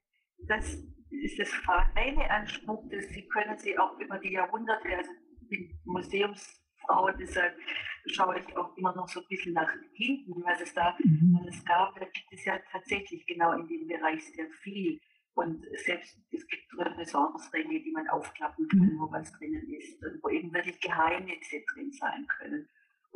das 0.48 0.97
ist 1.10 1.38
das 1.38 1.48
Feine 1.48 2.30
an 2.30 2.46
Schmuck, 2.46 2.90
dass 2.90 3.08
sie 3.08 3.26
können 3.28 3.56
sie 3.58 3.78
auch 3.78 3.98
über 3.98 4.18
die 4.18 4.32
Jahrhunderte, 4.32 4.96
also 4.96 5.10
ich 5.40 5.48
bin 5.48 5.80
Museumsfrau, 5.84 7.10
deshalb 7.18 7.56
schaue 8.06 8.40
ich 8.40 8.56
auch 8.56 8.76
immer 8.76 8.94
noch 8.94 9.08
so 9.08 9.20
ein 9.20 9.26
bisschen 9.28 9.52
nach 9.52 9.70
hinten, 9.92 10.42
was 10.44 10.60
es 10.60 10.72
da 10.74 10.96
mhm. 11.02 11.38
was 11.40 11.54
es 11.54 11.64
gab. 11.64 11.94
Da 11.98 12.06
gibt 12.06 12.32
es 12.32 12.44
ja 12.44 12.58
tatsächlich 12.70 13.26
genau 13.26 13.52
in 13.52 13.66
dem 13.66 13.86
Bereich 13.86 14.24
sehr 14.34 14.48
viel. 14.62 15.00
Und 15.34 15.64
selbst 15.84 16.18
es 16.32 16.46
gibt 16.48 16.64
Renaissance-Ringe, 16.76 17.80
die 17.80 17.92
man 17.92 18.08
aufklappen 18.08 18.66
kann, 18.68 18.80
mhm. 18.80 18.98
wo 18.98 19.12
was 19.12 19.32
drinnen 19.32 19.68
ist 19.72 20.02
und 20.04 20.22
wo 20.22 20.30
eben 20.30 20.52
wirklich 20.52 20.80
Geheimnisse 20.80 21.62
drin 21.72 21.92
sein 21.92 22.26
können 22.26 22.68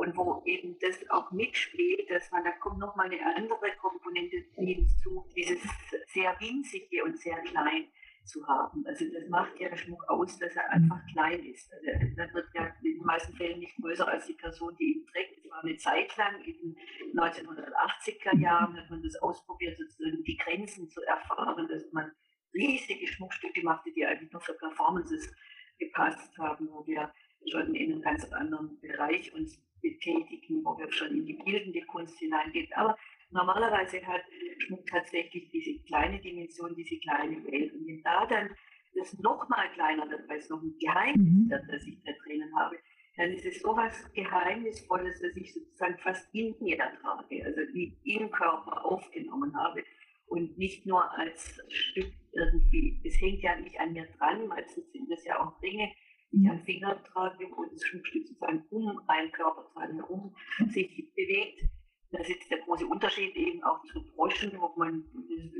und 0.03 0.17
wo 0.17 0.43
eben 0.47 0.77
das 0.81 0.99
auch 1.11 1.31
mitspielt, 1.31 2.11
dass 2.11 2.29
man, 2.33 2.43
da 2.43 2.51
kommt 2.53 2.79
nochmal 2.79 3.07
eine 3.07 3.25
andere 3.37 3.71
Komponente 3.81 4.37
hinzu, 4.57 5.25
dieses 5.37 5.63
sehr 6.09 6.35
winzige 6.41 7.05
und 7.05 7.17
sehr 7.19 7.39
klein 7.43 7.87
zu 8.25 8.45
haben. 8.49 8.85
Also 8.85 9.05
das 9.13 9.29
macht 9.29 9.59
ja 9.61 9.69
der 9.69 9.77
Schmuck 9.77 10.03
aus, 10.09 10.39
dass 10.41 10.57
er 10.57 10.69
einfach 10.71 11.01
klein 11.13 11.45
ist. 11.45 11.73
Also 11.73 11.87
er 11.87 12.35
wird 12.35 12.49
ja 12.55 12.67
in 12.83 12.99
den 12.99 13.05
meisten 13.05 13.33
Fällen 13.37 13.61
nicht 13.61 13.77
größer 13.77 14.09
als 14.09 14.27
die 14.27 14.35
Person, 14.35 14.77
die 14.79 14.99
ihn 14.99 15.07
trägt. 15.07 15.39
Es 15.39 15.51
war 15.51 15.63
eine 15.63 15.77
Zeit 15.77 16.17
lang 16.17 16.41
in 16.43 16.59
den 16.61 16.77
1980er 17.15 18.39
Jahren, 18.41 18.77
hat 18.77 18.91
man 18.91 19.03
das 19.03 19.17
ausprobiert, 19.23 19.79
sozusagen 19.79 20.25
die 20.25 20.37
Grenzen 20.37 20.89
zu 20.89 21.01
erfahren, 21.03 21.69
dass 21.69 21.93
man 21.93 22.11
riesige 22.53 23.07
Schmuckstücke 23.07 23.63
machte, 23.63 23.93
die 23.93 24.05
eigentlich 24.05 24.33
nur 24.33 24.43
für 24.43 24.55
Performances 24.55 25.33
gepasst 25.79 26.37
haben, 26.39 26.69
wo 26.71 26.85
wir 26.87 27.13
schon 27.51 27.75
in 27.75 27.93
einem 27.93 28.03
ganz 28.03 28.31
anderen 28.33 28.81
Bereich 28.81 29.33
uns 29.35 29.61
betätigen, 29.83 30.65
wo 30.65 30.79
wir 30.79 30.91
schon 30.93 31.11
in 31.11 31.27
die 31.27 31.35
bildende 31.35 31.83
Kunst 31.83 32.19
hineingehen. 32.19 32.73
Aber 32.75 32.97
normalerweise 33.31 34.05
hat 34.07 34.23
Schmuck 34.59 34.87
tatsächlich 34.87 35.51
diese 35.51 35.79
kleine 35.85 36.21
Dimension, 36.21 36.75
diese 36.75 36.99
kleine 36.99 37.45
Welt. 37.45 37.73
Und 37.75 37.87
wenn 37.87 38.03
da 38.03 38.27
dann 38.27 38.51
das 38.95 39.19
nochmal 39.19 39.71
kleiner 39.73 40.09
wird, 40.09 40.29
weil 40.29 40.39
es 40.39 40.49
noch 40.49 40.63
ein 40.63 40.75
Geheimnis 40.79 41.17
mhm. 41.17 41.51
wird, 41.51 41.65
das 41.69 41.87
ich 41.87 42.03
da 42.05 42.13
drinnen 42.25 42.55
habe, 42.57 42.79
dann 43.17 43.31
ist 43.33 43.45
es 43.45 43.61
so 43.61 43.77
was 43.77 44.11
Geheimnisvolles, 44.15 45.21
dass 45.21 45.37
ich 45.37 45.53
sozusagen 45.53 45.99
fast 45.99 46.35
in 46.35 46.55
mir 46.61 46.79
trage, 46.79 47.45
also 47.45 47.61
wie 47.73 47.97
im 48.05 48.31
Körper 48.31 48.85
aufgenommen 48.85 49.55
habe 49.55 49.85
und 50.27 50.57
nicht 50.57 50.87
nur 50.87 51.11
als 51.19 51.61
Stück 51.69 52.11
irgendwie, 52.33 53.01
es 53.05 53.21
hängt 53.21 53.43
ja 53.43 53.57
nicht 53.57 53.79
an 53.79 53.93
mir 53.93 54.07
dran, 54.19 54.47
meistens 54.47 54.91
sind 54.93 55.11
das 55.11 55.25
ja 55.25 55.39
auch 55.41 55.61
Dinge, 55.61 55.93
die 56.33 56.49
am 56.49 56.63
Finger 56.65 57.03
trage 57.05 57.47
und 57.47 57.73
das 57.73 57.85
Schmuckstück 57.87 58.27
sozusagen 58.27 58.65
um 58.71 59.01
einen 59.07 59.31
Körperteil 59.33 59.95
herum 59.95 60.35
sich 60.69 61.13
bewegt. 61.15 61.63
Das 62.11 62.29
ist 62.29 62.51
der 62.51 62.59
große 62.59 62.87
Unterschied 62.87 63.35
eben 63.37 63.63
auch 63.65 63.83
zu 63.85 64.05
Broschen, 64.15 64.53
wo 64.59 64.73
man, 64.77 65.05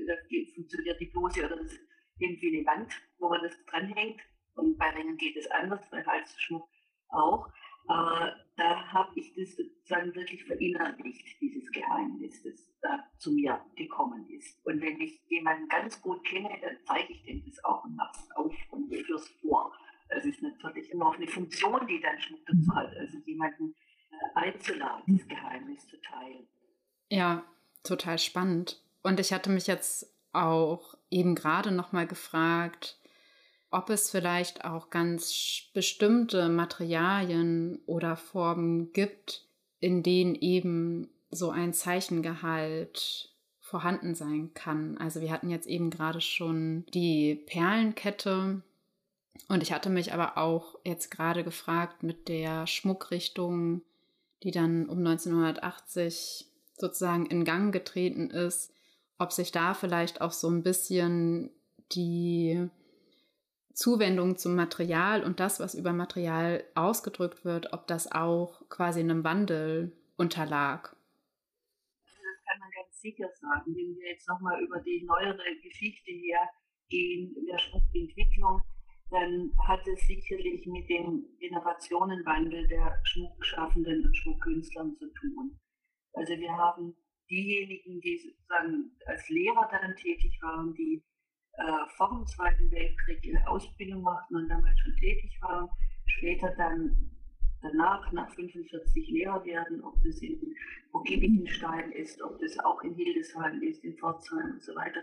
da 0.07 0.15
funktioniert 0.55 1.01
die 1.01 1.07
Bluse 1.07 1.47
oder 1.47 1.57
das 1.57 1.79
irgendwie 2.19 2.59
eine 2.59 2.67
Wand, 2.67 2.93
wo 3.19 3.29
man 3.29 3.43
das 3.43 3.57
dranhängt. 3.67 4.21
Und 4.55 4.77
bei 4.79 4.91
Ringen 4.91 5.17
geht 5.17 5.37
es 5.37 5.51
anders, 5.51 5.81
bei 5.91 6.05
Halsschmuck 6.05 6.69
auch. 7.09 7.49
Aber 7.89 8.37
da 8.57 8.93
habe 8.93 9.19
ich 9.19 9.35
das 9.35 9.57
sozusagen 9.57 10.15
wirklich 10.15 10.45
verinnerlicht, 10.45 11.41
dieses 11.41 11.71
Geheimnis, 11.73 12.43
das 12.43 12.71
da 12.81 13.05
zu 13.19 13.33
mir 13.33 13.65
gekommen 13.77 14.29
ist. 14.29 14.65
Und 14.65 14.81
wenn 14.81 15.01
ich 15.01 15.21
jemanden 15.29 15.69
ganz 15.69 16.01
gut 16.01 16.25
kenne, 16.25 16.51
dann 16.63 16.77
zeige 16.85 17.13
ich 17.13 17.23
dem 17.25 17.45
das 17.45 17.65
auch 17.65 17.85
und 17.85 17.97
mache 17.97 18.13
es 18.19 18.31
auf 18.37 18.55
und 18.71 18.95
fürs 18.95 19.29
vor. 19.41 19.73
Das 20.15 20.25
ist 20.25 20.43
natürlich 20.43 20.91
immer 20.91 21.07
auch 21.07 21.15
eine 21.15 21.27
Funktion, 21.27 21.87
die 21.87 22.01
dann 22.01 22.21
Schmuck 22.21 22.41
dazu 22.47 22.59
mhm. 22.59 22.75
hat, 22.75 22.97
also 22.97 23.19
jemanden 23.25 23.75
äh, 24.11 24.17
einzuladen, 24.35 25.19
das 25.19 25.29
Geheimnis 25.29 25.87
zu 25.87 26.01
teilen. 26.01 26.47
Ja, 27.09 27.45
total 27.83 28.19
spannend. 28.19 28.81
Und 29.03 29.21
ich 29.21 29.33
hatte 29.33 29.51
mich 29.51 29.67
jetzt 29.67 30.13
auch 30.33 30.95
eben 31.11 31.35
gerade 31.35 31.73
nochmal 31.73 32.07
gefragt, 32.07 32.99
ob 33.71 33.91
es 33.91 34.11
vielleicht 34.11 34.65
auch 34.65 34.91
ganz 34.91 35.71
bestimmte 35.73 36.49
Materialien 36.49 37.81
oder 37.87 38.17
Formen 38.17 38.93
gibt, 38.93 39.47
in 39.81 40.03
denen 40.03 40.35
eben 40.35 41.09
so 41.31 41.51
ein 41.51 41.73
Zeichengehalt 41.73 43.31
vorhanden 43.61 44.15
sein 44.15 44.53
kann. 44.53 44.99
Also 44.99 45.23
wir 45.23 45.33
hatten 45.33 45.49
jetzt 45.49 45.67
eben 45.67 45.89
gerade 45.89 46.21
schon 46.21 46.85
die 46.93 47.35
Perlenkette, 47.47 48.63
und 49.49 49.63
ich 49.63 49.73
hatte 49.73 49.91
mich 49.91 50.13
aber 50.13 50.39
auch 50.39 50.79
jetzt 50.85 51.11
gerade 51.11 51.45
gefragt 51.45 52.03
mit 52.03 52.29
der 52.29 52.67
Schmuckrichtung, 52.67 53.83
die 54.43 54.51
dann 54.51 54.89
um 54.89 54.99
1980 54.99 56.47
sozusagen 56.75 57.27
in 57.27 57.45
Gang 57.45 57.73
getreten 57.73 58.31
ist, 58.31 58.73
ob 59.19 59.33
sich 59.33 59.53
da 59.53 59.75
vielleicht 59.75 60.21
auch 60.21 60.33
so 60.33 60.49
ein 60.49 60.63
bisschen 60.63 61.51
die 61.93 62.69
Zuwendung 63.75 64.37
zum 64.37 64.55
Material 64.55 65.23
und 65.23 65.41
das, 65.41 65.61
was 65.61 65.75
über 65.75 65.93
Material 65.93 66.65
ausgedrückt 66.75 67.45
wird, 67.45 67.73
ob 67.73 67.87
das 67.87 68.11
auch 68.11 68.69
quasi 68.69 69.01
einem 69.01 69.25
Wandel 69.25 69.93
unterlag. 70.17 70.97
Das 72.05 72.45
kann 72.45 72.59
man 72.59 72.71
ganz 72.71 73.01
sicher 73.01 73.29
sagen. 73.41 73.75
Wenn 73.75 73.97
wir 73.97 74.11
jetzt 74.11 74.29
nochmal 74.29 74.63
über 74.63 74.81
die 74.81 75.05
neuere 75.05 75.57
Geschichte 75.63 76.11
her 76.11 76.41
gehen, 76.89 77.35
der 77.51 77.59
Schmuckentwicklung, 77.59 78.61
dann 79.13 79.53
hat 79.69 79.87
es 79.87 80.01
sicherlich 80.07 80.67
mit 80.67 80.89
dem 80.89 81.25
Generationenwandel 81.39 82.67
der 82.69 82.99
Schmuckschaffenden 83.05 84.07
und 84.07 84.17
Schmuckkünstlern 84.17 84.97
zu 84.97 85.07
tun. 85.13 85.59
Also 86.15 86.33
wir 86.39 86.53
haben 86.53 86.95
diejenigen, 87.31 88.01
die 88.01 88.19
sozusagen 88.19 88.91
als 89.07 89.29
Lehrer 89.29 89.69
daran 89.71 89.95
tätig 89.97 90.39
waren, 90.43 90.75
die 90.75 91.03
äh, 91.53 91.89
vor 91.97 92.09
dem 92.11 92.27
Zweiten 92.27 92.71
Weltkrieg 92.71 93.25
ihre 93.25 93.47
Ausbildung 93.47 94.03
machten 94.03 94.37
und 94.37 94.49
damals 94.49 94.79
schon 94.81 94.97
tätig 94.97 95.39
waren, 95.43 95.69
später 96.07 96.55
dann 96.57 97.11
danach, 97.63 98.11
nach 98.13 98.31
45 98.35 99.09
Lehrer 99.11 99.45
werden, 99.45 99.83
ob 99.83 99.95
das 100.03 100.21
in 100.21 100.55
Burginichenstein 100.91 101.93
ist, 101.93 102.21
ob 102.23 102.39
das 102.41 102.59
auch 102.61 102.83
in 102.83 102.95
Hildesheim 102.95 103.63
ist, 103.63 103.85
in 103.85 103.97
Pforzheim 103.97 104.53
und 104.53 104.63
so 104.63 104.75
weiter, 104.75 105.01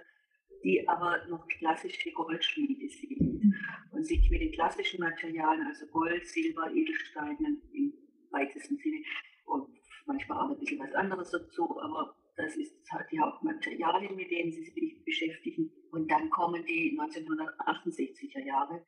die 0.64 0.88
aber 0.88 1.26
noch 1.28 1.48
klassische 1.48 2.12
Goldschmiede 2.12 2.90
sind 2.90 3.56
und 3.92 4.06
sich 4.06 4.30
mit 4.30 4.42
den 4.42 4.52
klassischen 4.52 5.00
Materialien, 5.00 5.68
also 5.68 5.86
Gold, 5.88 6.26
Silber, 6.28 6.72
Edelsteine 6.72 7.58
im 7.74 7.94
weitesten 8.32 8.78
Sinne 8.78 9.04
und 9.46 9.70
manchmal 10.06 10.46
auch 10.46 10.52
ein 10.52 10.60
bisschen 10.60 10.80
was 10.80 10.94
anderes 10.94 11.32
dazu, 11.32 11.80
aber 11.80 12.16
das 12.36 12.56
ist 12.56 12.74
halt 12.92 13.06
die 13.12 13.20
Hauptmaterialien, 13.20 14.16
mit 14.16 14.32
denen 14.32 14.52
sie 14.52 14.64
sich 14.64 15.04
beschäftigen. 15.04 15.72
Und 15.92 16.10
dann 16.10 16.30
kommen 16.30 16.66
die 16.66 16.98
1968er 16.98 18.46
Jahre, 18.46 18.86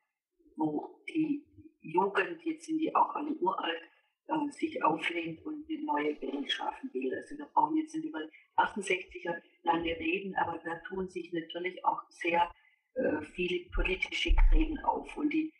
wo 0.56 1.02
die 1.08 1.44
Jugend, 1.82 2.42
jetzt 2.44 2.66
sind 2.66 2.78
die 2.78 2.94
auch 2.94 3.14
alle 3.14 3.34
uralt, 3.34 3.82
äh, 4.28 4.50
sich 4.50 4.82
auflehnt 4.84 5.44
und 5.44 5.68
eine 5.68 5.84
neue 5.84 6.20
Welt 6.20 6.50
schaffen 6.50 6.90
will. 6.92 7.14
Also 7.14 7.36
wir 7.38 7.46
brauchen 7.46 7.76
jetzt 7.76 7.94
nicht 7.94 8.06
über 8.06 8.20
68er 8.56 9.40
lange 9.62 9.96
reden, 9.98 10.34
aber 10.36 10.58
da 10.64 10.76
tun 10.88 11.08
sich 11.08 11.32
natürlich 11.32 11.84
auch 11.84 12.02
sehr 12.10 12.50
äh, 12.94 13.20
viele 13.34 13.68
politische 13.70 14.34
Gräben 14.34 14.78
auf. 14.80 15.16
Und 15.16 15.32
die, 15.32 15.52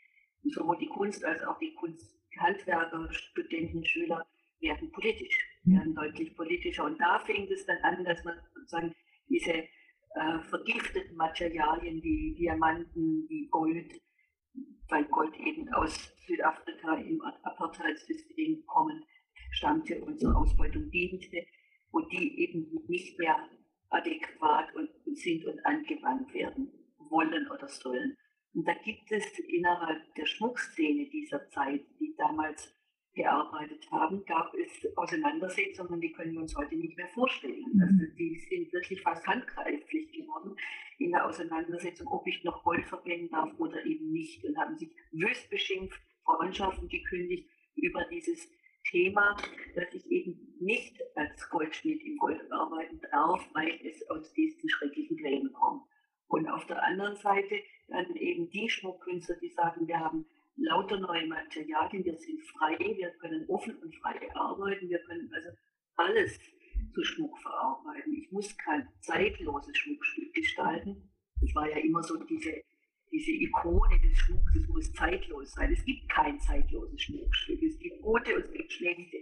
sowohl 0.45 0.79
die 0.79 0.89
Kunst 0.89 1.25
als 1.25 1.43
auch 1.45 1.59
die 1.59 1.75
Kunsthandwerker, 1.75 3.13
Studenten, 3.13 3.85
Schüler 3.85 4.27
werden 4.61 4.91
politisch, 4.93 5.39
werden 5.65 5.95
deutlich 5.95 6.35
politischer. 6.37 6.85
Und 6.85 7.01
da 7.01 7.19
fängt 7.21 7.51
es 7.51 7.67
dann 7.67 7.79
an, 7.79 8.05
dass 8.05 8.23
man 8.25 8.39
sozusagen 8.55 8.95
diese 9.29 9.53
äh, 9.53 10.39
vergifteten 10.49 11.17
Materialien 11.17 12.03
wie 12.03 12.35
Diamanten, 12.35 13.27
wie 13.29 13.49
Gold, 13.49 13.93
weil 14.93 15.05
Gold 15.07 15.35
eben 15.41 15.73
aus 15.73 16.13
Südafrika 16.27 16.97
im 16.97 17.21
Apartheidssystem 17.23 18.65
kommen 18.67 19.03
stammte 19.51 20.01
und 20.03 20.21
zur 20.21 20.37
Ausbeutung 20.37 20.91
diente, 20.91 21.47
wo 21.91 22.01
die 22.01 22.41
eben 22.41 22.67
nicht 22.89 23.19
mehr 23.19 23.49
adäquat 23.89 24.75
und, 24.75 24.91
sind 25.17 25.45
und 25.47 25.65
angewandt 25.65 26.33
werden 26.35 26.71
wollen 26.99 27.51
oder 27.51 27.69
sollen. 27.69 28.17
Und 28.55 28.69
da 28.69 28.75
gibt 28.75 29.11
es 29.11 29.39
innerhalb 29.39 30.15
der 30.15 30.27
Schmuckszene 30.27 31.09
dieser 31.09 31.49
Zeit, 31.51 31.83
die 31.99 32.15
damals 32.17 32.75
gearbeitet 33.15 33.91
haben, 33.91 34.25
gab 34.25 34.55
es 34.55 34.97
Auseinandersetzungen, 34.97 36.01
die 36.01 36.13
können 36.13 36.33
wir 36.33 36.41
uns 36.41 36.57
heute 36.57 36.77
nicht 36.77 36.97
mehr 36.97 37.09
vorstellen. 37.09 37.65
Mhm. 37.73 37.83
Also 37.83 38.15
die 38.19 38.39
sind 38.49 38.73
wirklich 38.73 39.03
fast 39.03 39.27
handgreiflich 39.27 40.13
geworden 40.13 40.57
in 41.05 41.13
der 41.13 41.27
Auseinandersetzung, 41.27 42.07
ob 42.09 42.27
ich 42.27 42.43
noch 42.45 42.63
Gold 42.65 42.87
verwenden 42.87 43.31
darf 43.31 43.51
oder 43.59 43.85
eben 43.85 44.13
nicht 44.13 44.45
und 44.45 44.57
haben 44.57 44.77
sich 44.77 44.91
wüst 45.11 45.51
beschimpft, 45.51 46.01
Freundschaften 46.25 46.89
gekündigt 46.89 47.49
über 47.75 48.05
dieses 48.11 48.49
Thema, 48.91 49.37
dass 49.75 49.95
ich 49.95 50.07
eben 50.11 50.57
nicht 50.61 51.01
als 51.17 51.49
Goldschmied 51.51 52.03
im 52.03 52.17
Gold 52.19 52.41
arbeiten 52.51 53.01
darf, 53.11 53.47
weil 53.55 53.79
es 53.85 54.09
aus 54.11 54.33
diesen 54.35 54.69
schrecklichen 54.69 55.17
Quellen 55.19 55.53
kommt. 55.53 55.83
Und 56.29 56.49
auf 56.49 56.67
der 56.67 56.83
anderen 56.83 57.17
Seite 57.17 57.57
dann 57.89 58.15
eben 58.17 58.49
die 58.51 58.69
Schmuckkünstler, 58.69 59.37
die 59.37 59.51
sagen, 59.51 59.87
wir 59.87 60.01
haben 60.01 60.27
lauter 60.57 60.99
neue 60.99 61.27
Materialien, 61.27 62.05
wir 62.05 62.17
sind 62.17 62.43
frei, 62.43 62.77
wir 62.79 63.11
können 63.21 63.49
offen 63.49 63.77
und 63.77 63.95
frei 63.97 64.19
arbeiten, 64.35 64.89
wir 64.89 65.01
können 65.01 65.31
also 65.33 65.51
alles 65.97 66.39
zu 66.95 67.05
Schmuck 67.05 67.39
verarbeiten. 67.39 68.15
Ich 68.15 68.31
muss 68.31 68.57
kein 68.59 68.89
zeitloses 69.01 69.77
Schmuckstück 69.77 70.22
gestalten. 70.43 71.09
Das 71.41 71.55
war 71.55 71.69
ja 71.69 71.79
immer 71.79 72.03
so 72.03 72.23
diese, 72.25 72.53
diese 73.11 73.31
Ikone 73.31 73.99
des 74.01 74.17
Schmucks, 74.19 74.53
das 74.55 74.67
muss 74.69 74.93
zeitlos 74.93 75.53
sein. 75.53 75.73
Es 75.73 75.85
gibt 75.85 76.09
kein 76.09 76.39
zeitloses 76.41 77.03
Schmuckstück. 77.03 77.63
Es 77.63 77.79
gibt 77.79 78.03
gute 78.03 78.37
und 78.37 78.45
es 78.45 78.53
gibt 78.53 78.73
schlechte. 78.73 79.19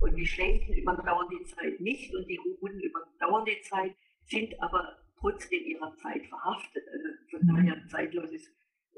Und 0.00 0.16
die 0.16 0.26
schlechten 0.26 0.74
überdauern 0.74 1.28
die 1.30 1.44
Zeit 1.44 1.80
nicht 1.80 2.14
und 2.14 2.28
die 2.28 2.36
guten 2.36 2.80
überdauern 2.80 3.44
die 3.44 3.60
Zeit, 3.62 3.94
sind 4.24 4.60
aber 4.60 4.98
trotzdem 5.18 5.64
ihrer 5.64 5.94
Zeit 5.96 6.26
verhaftet. 6.26 6.84
Also 6.92 7.38
von 7.38 7.46
daher 7.48 7.86
zeitloses 7.88 8.50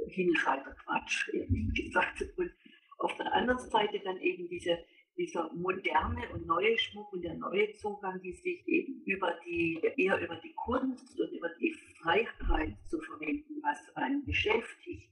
hinschalter 0.09 0.75
Quatsch, 0.85 1.29
ehrlich 1.33 1.75
gesagt. 1.75 2.25
Und 2.37 2.53
auf 2.99 3.15
der 3.17 3.33
anderen 3.33 3.59
Seite 3.59 4.01
dann 4.01 4.19
eben 4.21 4.49
diese, 4.49 4.79
dieser 5.17 5.51
moderne 5.55 6.29
und 6.33 6.47
neue 6.47 6.79
Schmuck 6.79 7.13
und 7.13 7.23
der 7.23 7.35
neue 7.35 7.73
Zugang, 7.73 8.21
die 8.21 8.33
sich 8.33 8.67
eben 8.69 9.03
über 9.05 9.35
die, 9.45 9.81
eher 9.97 10.21
über 10.21 10.37
die 10.37 10.53
Kunst 10.55 11.19
und 11.19 11.33
über 11.33 11.49
die 11.61 11.73
Freiheit 11.73 12.77
zu 12.87 13.01
verwenden, 13.01 13.63
was 13.63 13.97
einen 13.97 14.25
beschäftigt. 14.25 15.09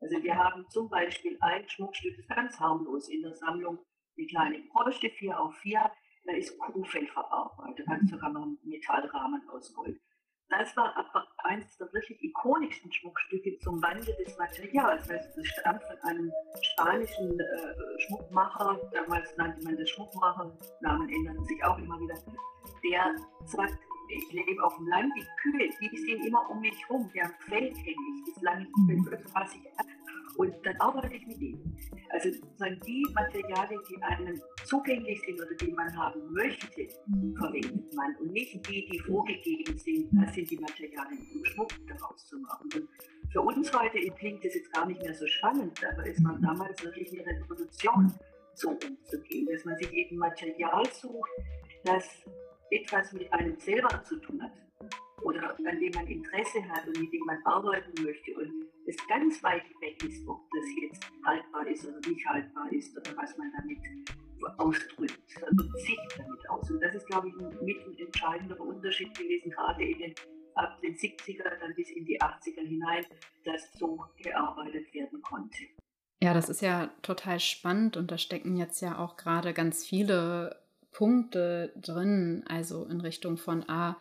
Also 0.00 0.22
wir 0.22 0.36
haben 0.36 0.68
zum 0.68 0.88
Beispiel 0.88 1.36
ein 1.40 1.68
Schmuckstück, 1.68 2.16
das 2.16 2.24
ist 2.24 2.28
ganz 2.28 2.60
harmlos 2.60 3.08
in 3.08 3.22
der 3.22 3.34
Sammlung, 3.34 3.78
die 4.16 4.26
kleine 4.26 4.60
Brosche 4.72 5.10
4 5.10 5.38
auf 5.38 5.54
4, 5.58 5.90
da 6.24 6.32
ist 6.32 6.58
Kuhfell 6.58 7.06
verarbeitet, 7.06 7.86
da 7.86 7.92
hat 7.92 8.08
sogar 8.08 8.32
noch 8.32 8.42
einen 8.42 8.58
Metallrahmen 8.64 9.48
aus 9.48 9.72
Gold. 9.74 10.00
Das 10.58 10.76
war 10.76 10.94
aber 10.94 11.26
eines 11.44 11.78
der 11.78 11.90
wirklich 11.94 12.22
ikonischsten 12.22 12.92
Schmuckstücke 12.92 13.58
zum 13.60 13.82
Wandel 13.82 14.14
des 14.22 14.36
Materials. 14.36 15.08
Das 15.08 15.46
stammt 15.46 15.82
von 15.82 15.96
einem 16.02 16.30
spanischen 16.60 17.40
äh, 17.40 18.00
Schmuckmacher, 18.00 18.78
damals 18.92 19.34
nannte 19.38 19.64
man 19.64 19.78
das 19.78 19.88
Schmuckmacher, 19.88 20.52
Namen 20.82 21.08
ändern 21.08 21.42
sich 21.46 21.64
auch 21.64 21.78
immer 21.78 21.98
wieder, 22.00 22.16
der 22.84 23.16
sagt, 23.46 23.78
ich 24.10 24.30
lebe 24.30 24.62
auf 24.62 24.76
dem 24.76 24.88
Land, 24.88 25.10
die 25.16 25.26
Kühe, 25.40 25.70
die 25.80 25.96
sind 25.96 26.26
immer 26.26 26.50
um 26.50 26.60
mich 26.60 26.76
rum, 26.90 27.10
die 27.14 27.22
haben 27.22 27.32
Fell 27.48 27.74
hängen, 27.74 28.24
das 28.26 28.42
lange 28.42 28.66
Fell, 28.86 29.24
was 29.32 29.54
ich. 29.54 29.91
Und 30.36 30.54
dann 30.64 30.76
arbeite 30.80 31.14
ich 31.14 31.26
mit 31.26 31.40
ihnen. 31.40 31.76
Also 32.10 32.30
sozusagen 32.30 32.80
die 32.86 33.06
Materialien, 33.14 33.80
die 33.90 34.02
einem 34.02 34.40
zugänglich 34.64 35.20
sind 35.22 35.40
oder 35.40 35.54
die 35.54 35.72
man 35.72 35.96
haben 35.96 36.32
möchte, 36.32 36.88
verwendet 37.38 37.94
man. 37.94 38.16
Und 38.16 38.32
nicht 38.32 38.54
die, 38.68 38.88
die 38.90 38.98
vorgegeben 39.00 39.76
sind, 39.78 40.08
das 40.12 40.34
sind 40.34 40.50
die 40.50 40.58
Materialien, 40.58 41.26
um 41.34 41.44
Schmuck 41.44 41.70
daraus 41.86 42.26
zu 42.26 42.38
machen. 42.38 42.68
Und 42.74 42.88
für 43.30 43.40
uns 43.40 43.72
heute 43.72 43.98
klingt 44.18 44.44
das 44.44 44.54
jetzt 44.54 44.72
gar 44.72 44.86
nicht 44.86 45.02
mehr 45.02 45.14
so 45.14 45.26
spannend, 45.26 45.78
aber 45.84 46.06
es 46.06 46.22
war 46.24 46.38
damals 46.40 46.82
wirklich 46.82 47.12
eine 47.12 47.40
Revolution, 47.40 48.12
so 48.54 48.70
umzugehen, 48.70 49.48
dass 49.50 49.64
man 49.64 49.76
sich 49.78 49.90
eben 49.92 50.16
Material 50.16 50.84
sucht, 50.92 51.30
das 51.84 52.04
etwas 52.70 53.12
mit 53.12 53.32
einem 53.32 53.58
selber 53.58 54.02
zu 54.04 54.16
tun 54.16 54.42
hat 54.42 54.52
oder 55.24 55.56
an 55.58 55.80
dem 55.80 55.92
man 55.94 56.06
Interesse 56.06 56.66
hat 56.68 56.86
und 56.86 56.98
mit 56.98 57.12
dem 57.12 57.24
man 57.24 57.38
arbeiten 57.44 58.02
möchte 58.02 58.34
und 58.34 58.52
es 58.86 58.96
ganz 59.06 59.42
weit 59.42 59.64
weg 59.80 60.02
ist, 60.04 60.26
ob 60.28 60.40
das 60.50 60.64
jetzt 60.80 61.06
haltbar 61.24 61.66
ist 61.66 61.86
oder 61.86 62.00
nicht 62.08 62.26
haltbar 62.26 62.72
ist 62.72 62.96
oder 62.96 63.16
was 63.16 63.36
man 63.38 63.52
damit 63.56 63.78
ausdrückt, 64.58 65.20
also 65.46 65.78
sieht 65.78 65.98
damit 66.18 66.50
aus. 66.50 66.70
Und 66.70 66.80
das 66.80 66.94
ist, 66.94 67.06
glaube 67.06 67.28
ich, 67.28 67.34
ein 67.34 67.64
mit 67.64 67.78
ein 67.86 67.96
entscheidender 67.98 68.60
Unterschied 68.60 69.16
gewesen, 69.16 69.50
gerade 69.50 69.84
in 69.84 69.98
den, 69.98 70.14
ab 70.54 70.80
den 70.82 70.94
70er 70.96 71.58
dann 71.60 71.74
bis 71.76 71.90
in 71.90 72.04
die 72.04 72.20
80er 72.20 72.66
hinein, 72.66 73.04
dass 73.44 73.72
so 73.74 74.04
gearbeitet 74.16 74.92
werden 74.92 75.22
konnte. 75.22 75.64
Ja, 76.22 76.34
das 76.34 76.48
ist 76.48 76.62
ja 76.62 76.90
total 77.02 77.40
spannend 77.40 77.96
und 77.96 78.10
da 78.10 78.18
stecken 78.18 78.56
jetzt 78.56 78.80
ja 78.80 78.98
auch 78.98 79.16
gerade 79.16 79.52
ganz 79.54 79.84
viele 79.84 80.60
Punkte 80.92 81.72
drin, 81.76 82.44
also 82.48 82.84
in 82.84 83.00
Richtung 83.00 83.38
von 83.38 83.68
A, 83.68 83.90
ah, 83.90 83.96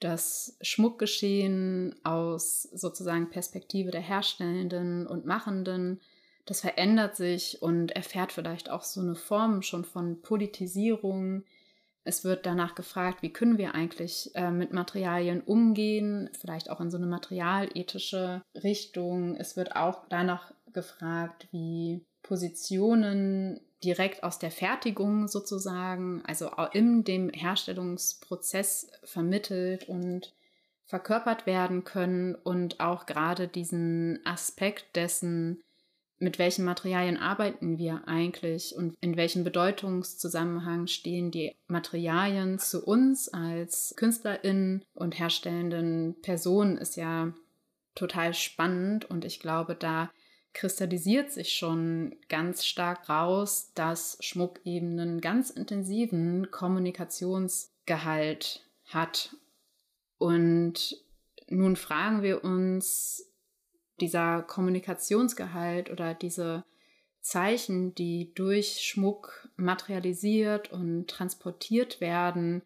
das 0.00 0.56
Schmuckgeschehen 0.60 1.94
aus 2.04 2.62
sozusagen 2.62 3.30
Perspektive 3.30 3.90
der 3.90 4.02
Herstellenden 4.02 5.06
und 5.06 5.24
Machenden, 5.24 6.00
das 6.44 6.60
verändert 6.60 7.16
sich 7.16 7.60
und 7.60 7.90
erfährt 7.92 8.32
vielleicht 8.32 8.70
auch 8.70 8.82
so 8.82 9.00
eine 9.00 9.16
Form 9.16 9.62
schon 9.62 9.84
von 9.84 10.22
Politisierung. 10.22 11.44
Es 12.04 12.22
wird 12.22 12.46
danach 12.46 12.76
gefragt, 12.76 13.22
wie 13.22 13.32
können 13.32 13.58
wir 13.58 13.74
eigentlich 13.74 14.30
äh, 14.34 14.52
mit 14.52 14.72
Materialien 14.72 15.40
umgehen, 15.40 16.30
vielleicht 16.38 16.70
auch 16.70 16.80
in 16.80 16.90
so 16.90 16.98
eine 16.98 17.06
materialethische 17.06 18.42
Richtung. 18.62 19.34
Es 19.34 19.56
wird 19.56 19.74
auch 19.74 20.04
danach 20.08 20.52
gefragt, 20.72 21.48
wie 21.50 22.06
Positionen 22.22 23.60
direkt 23.86 24.24
aus 24.24 24.38
der 24.40 24.50
Fertigung 24.50 25.28
sozusagen, 25.28 26.22
also 26.26 26.50
in 26.72 27.04
dem 27.04 27.30
Herstellungsprozess 27.30 28.90
vermittelt 29.04 29.88
und 29.88 30.34
verkörpert 30.86 31.46
werden 31.46 31.84
können 31.84 32.34
und 32.34 32.80
auch 32.80 33.06
gerade 33.06 33.46
diesen 33.46 34.18
Aspekt 34.24 34.96
dessen, 34.96 35.62
mit 36.18 36.38
welchen 36.38 36.64
Materialien 36.64 37.16
arbeiten 37.16 37.78
wir 37.78 38.02
eigentlich 38.06 38.74
und 38.74 38.96
in 39.00 39.16
welchem 39.16 39.44
Bedeutungszusammenhang 39.44 40.86
stehen 40.86 41.30
die 41.30 41.54
Materialien 41.68 42.58
zu 42.58 42.84
uns 42.84 43.28
als 43.28 43.94
Künstlerinnen 43.96 44.84
und 44.94 45.18
herstellenden 45.18 46.16
Personen 46.22 46.76
ist 46.78 46.96
ja 46.96 47.32
total 47.94 48.34
spannend 48.34 49.04
und 49.04 49.24
ich 49.24 49.40
glaube, 49.40 49.74
da 49.74 50.10
kristallisiert 50.56 51.30
sich 51.30 51.52
schon 51.52 52.16
ganz 52.30 52.64
stark 52.64 53.10
raus, 53.10 53.72
dass 53.74 54.16
Schmuck 54.20 54.60
eben 54.64 54.98
einen 54.98 55.20
ganz 55.20 55.50
intensiven 55.50 56.50
Kommunikationsgehalt 56.50 58.66
hat. 58.86 59.36
Und 60.16 61.04
nun 61.48 61.76
fragen 61.76 62.22
wir 62.22 62.42
uns, 62.42 63.30
dieser 64.00 64.40
Kommunikationsgehalt 64.42 65.90
oder 65.90 66.14
diese 66.14 66.64
Zeichen, 67.20 67.94
die 67.94 68.32
durch 68.34 68.80
Schmuck 68.80 69.50
materialisiert 69.56 70.72
und 70.72 71.08
transportiert 71.08 72.00
werden, 72.00 72.62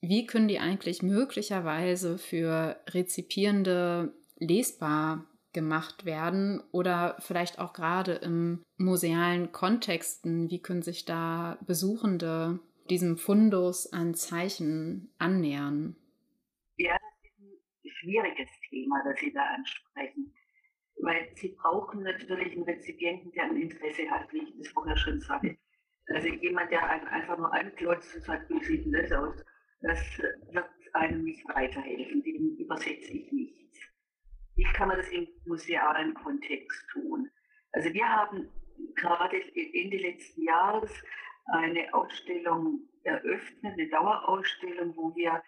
wie 0.00 0.26
können 0.26 0.46
die 0.46 0.60
eigentlich 0.60 1.02
möglicherweise 1.02 2.18
für 2.18 2.80
Rezipierende 2.88 4.12
lesbar 4.38 5.24
gemacht 5.56 6.04
werden 6.04 6.62
oder 6.70 7.16
vielleicht 7.18 7.58
auch 7.58 7.72
gerade 7.72 8.12
im 8.12 8.62
musealen 8.76 9.50
Kontexten, 9.50 10.48
wie 10.48 10.62
können 10.62 10.82
sich 10.82 11.04
da 11.04 11.58
Besuchende 11.66 12.60
diesem 12.88 13.16
Fundus 13.16 13.92
an 13.92 14.14
Zeichen 14.14 15.12
annähern? 15.18 15.96
Ja, 16.76 16.96
das 17.22 17.32
ist 17.32 17.84
ein 17.84 17.90
schwieriges 17.90 18.50
Thema, 18.70 19.02
das 19.04 19.18
Sie 19.18 19.32
da 19.32 19.42
ansprechen 19.56 20.32
weil 20.98 21.28
sie 21.34 21.48
brauchen 21.48 22.02
natürlich 22.02 22.52
einen 22.52 22.64
Rezipienten, 22.64 23.30
der 23.32 23.44
ein 23.44 23.56
Interesse 23.56 24.08
hat, 24.10 24.32
wie 24.32 24.42
ich 24.42 24.56
das 24.58 24.68
vorher 24.68 24.96
schon 24.96 25.20
sagte. 25.20 25.56
Also 26.08 26.28
jemand, 26.28 26.70
der 26.70 26.88
einen 26.88 27.06
einfach 27.08 27.36
nur 27.36 27.52
anklotzt 27.52 28.14
und 28.14 28.24
sagt, 28.24 28.48
wie 28.50 28.62
sieht 28.62 28.84
denn 28.84 28.92
das 28.92 29.12
aus, 29.12 29.44
das 29.82 30.18
wird 30.52 30.66
einem 30.94 31.24
nicht 31.24 31.46
weiterhelfen, 31.48 32.22
dem 32.22 32.56
übersetze 32.56 33.12
ich 33.12 33.30
nichts. 33.32 33.65
Wie 34.56 34.64
kann 34.64 34.88
man 34.88 34.96
das 34.96 35.08
im 35.10 35.28
musealen 35.44 36.14
Kontext 36.14 36.86
tun? 36.92 37.30
Also 37.72 37.92
wir 37.92 38.08
haben 38.08 38.48
gerade 38.94 39.36
Ende 39.54 39.98
letzten 39.98 40.42
Jahres 40.42 40.90
eine 41.46 41.92
Ausstellung 41.94 42.80
eröffnet, 43.04 43.74
eine 43.74 43.88
Dauerausstellung, 43.88 44.96
wo 44.96 45.14
wir 45.14 45.42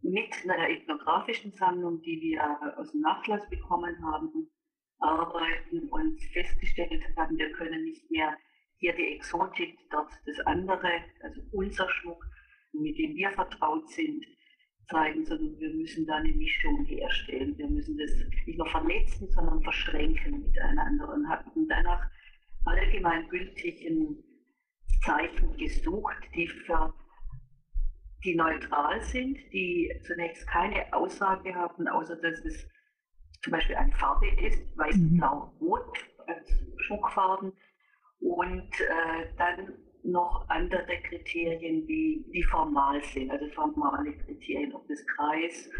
mit 0.00 0.34
einer 0.44 0.68
ethnografischen 0.68 1.52
Sammlung, 1.52 2.00
die 2.02 2.20
wir 2.20 2.78
aus 2.78 2.92
dem 2.92 3.02
Nachlass 3.02 3.48
bekommen 3.50 3.96
haben, 4.02 4.50
arbeiten 5.00 5.88
und 5.90 6.20
festgestellt 6.32 7.04
haben, 7.16 7.36
wir 7.38 7.52
können 7.52 7.84
nicht 7.84 8.10
mehr 8.10 8.36
hier 8.78 8.94
die 8.94 9.16
Exotik, 9.16 9.76
dort 9.90 10.10
das 10.24 10.38
andere, 10.46 11.04
also 11.22 11.40
unser 11.52 11.88
Schmuck, 11.90 12.24
mit 12.72 12.96
dem 12.98 13.14
wir 13.14 13.30
vertraut 13.32 13.88
sind, 13.90 14.24
zeigen, 14.88 15.24
sondern 15.24 15.58
wir 15.58 15.70
müssen 15.74 16.06
da 16.06 16.16
eine 16.16 16.32
Mischung 16.32 16.84
herstellen. 16.84 17.56
Wir 17.56 17.68
müssen 17.68 17.96
das 17.98 18.10
nicht 18.46 18.58
nur 18.58 18.66
vernetzen, 18.68 19.28
sondern 19.30 19.62
verschränken 19.62 20.42
miteinander 20.42 21.12
und 21.12 21.28
hatten 21.28 21.68
danach 21.68 22.06
allgemeingültigen 22.64 24.22
Zeichen 25.04 25.56
gesucht, 25.56 26.16
die 26.34 26.48
für 26.48 26.92
die 28.24 28.34
neutral 28.34 29.00
sind, 29.00 29.38
die 29.52 29.90
zunächst 30.06 30.46
keine 30.48 30.92
Aussage 30.92 31.54
haben, 31.54 31.86
außer 31.86 32.16
dass 32.16 32.44
es 32.44 32.68
zum 33.42 33.52
Beispiel 33.52 33.76
eine 33.76 33.92
Farbe 33.92 34.28
ist, 34.40 34.76
weiß, 34.76 34.96
mhm. 34.96 35.18
blau, 35.18 35.54
rot 35.60 35.98
als 36.26 36.50
Schmuckfarben 36.78 37.52
und 38.20 38.80
äh, 38.80 39.28
dann 39.36 39.72
noch 40.04 40.48
andere 40.48 41.00
Kriterien, 41.02 41.86
wie, 41.86 42.24
die 42.32 42.42
formal 42.42 43.02
sind, 43.02 43.30
also 43.30 43.46
formale 43.48 44.12
Kriterien, 44.12 44.74
ob 44.74 44.86
das 44.88 45.04
Kreis, 45.06 45.70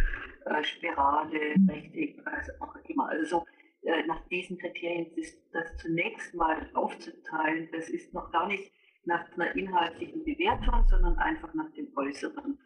äh, 0.46 0.62
Spirale, 0.64 1.56
mhm. 1.56 1.70
Rechteck, 1.70 2.20
also 2.26 2.52
auch 2.60 2.74
immer. 2.88 3.08
Also 3.08 3.24
so, 3.24 3.46
äh, 3.82 4.06
nach 4.06 4.20
diesen 4.28 4.58
Kriterien 4.58 5.06
ist 5.14 5.38
das 5.52 5.76
zunächst 5.78 6.34
mal 6.34 6.68
aufzuteilen, 6.74 7.68
das 7.72 7.88
ist 7.88 8.12
noch 8.12 8.30
gar 8.32 8.48
nicht 8.48 8.72
nach 9.04 9.24
einer 9.32 9.54
inhaltlichen 9.56 10.24
Bewertung, 10.24 10.84
sondern 10.88 11.16
einfach 11.18 11.52
nach 11.54 11.70
dem 11.72 11.88
Äußeren. 11.96 12.58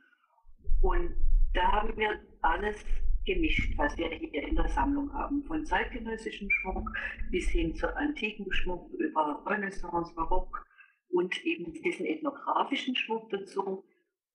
Und 0.80 1.14
da 1.54 1.70
haben 1.70 1.96
wir 1.96 2.18
alles 2.40 2.84
gemischt, 3.24 3.76
was 3.78 3.96
wir 3.96 4.08
hier 4.08 4.48
in 4.48 4.56
der 4.56 4.68
Sammlung 4.68 5.12
haben. 5.12 5.44
Von 5.44 5.64
zeitgenössischem 5.64 6.50
Schmuck 6.50 6.90
bis 7.30 7.48
hin 7.48 7.74
zu 7.74 7.94
antiken 7.96 8.52
Schmuck 8.52 8.90
über 8.94 9.42
Renaissance, 9.46 10.12
Barock 10.14 10.64
und 11.12 11.44
eben 11.44 11.72
diesen 11.72 12.06
ethnografischen 12.06 12.96
Schmuck 12.96 13.30
dazu. 13.30 13.84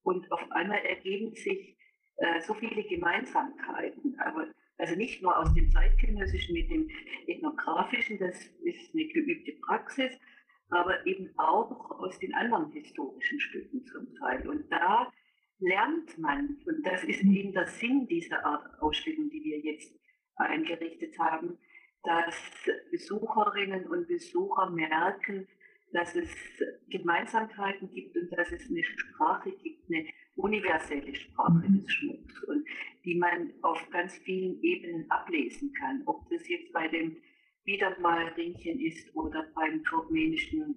Und 0.03 0.31
auf 0.31 0.51
einmal 0.51 0.79
ergeben 0.79 1.33
sich 1.35 1.77
äh, 2.17 2.39
so 2.41 2.53
viele 2.53 2.83
Gemeinsamkeiten. 2.83 4.17
Aber 4.19 4.47
also 4.77 4.95
nicht 4.95 5.21
nur 5.21 5.37
aus 5.37 5.53
dem 5.53 5.69
zeitgenössischen 5.71 6.53
mit 6.53 6.69
dem 6.69 6.89
ethnografischen, 7.25 8.19
das 8.19 8.45
ist 8.63 8.93
eine 8.93 9.07
geübte 9.07 9.53
Praxis, 9.65 10.11
aber 10.69 11.05
eben 11.05 11.33
auch 11.37 11.91
aus 11.99 12.19
den 12.19 12.33
anderen 12.35 12.71
historischen 12.71 13.39
Stücken 13.39 13.83
zum 13.85 14.13
Teil. 14.15 14.47
Und 14.47 14.71
da 14.71 15.11
lernt 15.59 16.17
man, 16.19 16.57
und 16.65 16.85
das 16.85 17.03
ist 17.03 17.23
eben 17.23 17.53
der 17.53 17.67
Sinn 17.67 18.07
dieser 18.07 18.45
Art 18.45 18.81
Ausstellung, 18.81 19.29
die 19.29 19.43
wir 19.43 19.59
jetzt 19.59 19.97
eingerichtet 20.35 21.17
haben, 21.17 21.57
dass 22.03 22.35
Besucherinnen 22.91 23.87
und 23.87 24.07
Besucher 24.07 24.69
merken, 24.69 25.47
dass 25.97 26.15
es 26.15 26.29
Gemeinsamkeiten 26.91 27.91
gibt 27.91 28.15
und 28.15 28.31
dass 28.31 28.51
es 28.51 28.69
eine 28.69 28.83
Sprache 28.83 29.51
gibt, 29.63 29.89
eine 29.89 30.05
universelle 30.35 31.13
Sprache 31.15 31.67
mhm. 31.67 31.81
des 31.81 31.91
Schmucks 31.91 32.43
und 32.43 32.65
die 33.03 33.15
man 33.15 33.51
auf 33.63 33.79
ganz 33.89 34.15
vielen 34.19 34.61
Ebenen 34.61 35.09
ablesen 35.09 35.73
kann. 35.73 36.03
Ob 36.05 36.29
das 36.29 36.47
jetzt 36.47 36.71
bei 36.71 36.87
dem 36.87 37.17
Biedermalringchen 37.65 38.79
ist 38.79 39.13
oder 39.15 39.47
beim 39.55 39.83
turkmenischen 39.85 40.75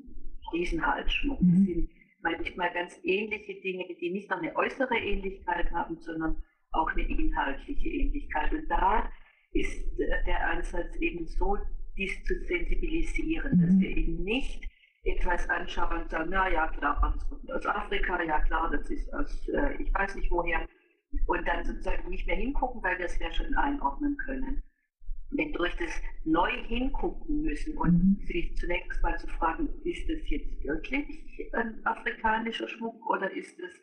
Riesenhalsschmuck. 0.55 1.41
Mhm. 1.43 1.51
Das 1.51 1.65
sind 1.65 1.91
manchmal 2.23 2.73
ganz 2.73 2.99
ähnliche 3.05 3.61
Dinge, 3.61 3.85
die 4.01 4.11
nicht 4.11 4.31
nur 4.31 4.39
eine 4.39 4.57
äußere 4.57 4.97
Ähnlichkeit 4.97 5.71
haben, 5.71 5.99
sondern 6.01 6.43
auch 6.73 6.91
eine 6.93 7.03
inhaltliche 7.03 7.89
Ähnlichkeit. 7.89 8.53
Und 8.55 8.69
da 8.71 9.13
ist 9.53 9.87
der 9.99 10.49
Ansatz 10.49 10.97
eben 10.97 11.27
so, 11.27 11.59
dies 11.99 12.25
zu 12.25 12.35
sensibilisieren, 12.47 13.59
mhm. 13.59 13.61
dass 13.61 13.79
wir 13.79 13.97
eben 13.97 14.25
nicht 14.25 14.71
etwas 15.03 15.49
anschauen 15.49 16.03
und 16.03 16.11
sagen, 16.11 16.31
na 16.31 16.49
ja, 16.51 16.69
klar, 16.69 17.15
das 17.15 17.29
kommt 17.29 17.53
aus 17.53 17.67
Afrika, 17.67 18.23
ja 18.23 18.41
klar, 18.41 18.71
das 18.71 18.91
ist 18.91 19.13
aus, 19.15 19.49
äh, 19.49 19.83
ich 19.83 19.93
weiß 19.95 20.15
nicht 20.15 20.31
woher, 20.31 20.67
und 21.27 21.49
dann 21.49 21.65
sozusagen 21.65 22.09
nicht 22.09 22.27
mehr 22.27 22.37
hingucken, 22.37 22.83
weil 22.83 22.99
wir 22.99 23.07
es 23.07 23.19
ja 23.19 23.33
schon 23.33 23.55
einordnen 23.55 24.17
können 24.19 24.63
wenn 25.31 25.53
durch 25.53 25.75
das 25.77 25.91
neu 26.25 26.51
hingucken 26.67 27.43
müssen 27.43 27.77
und 27.79 27.93
mhm. 27.93 28.27
sich 28.27 28.57
zunächst 28.57 29.03
mal 29.03 29.19
zu 29.19 29.27
fragen, 29.29 29.69
ist 29.85 30.09
das 30.09 30.29
jetzt 30.29 30.65
wirklich 30.65 31.51
ein 31.53 31.85
afrikanischer 31.87 32.69
Schmuck 32.69 33.09
oder 33.09 33.31
ist 33.31 33.59
es 33.59 33.81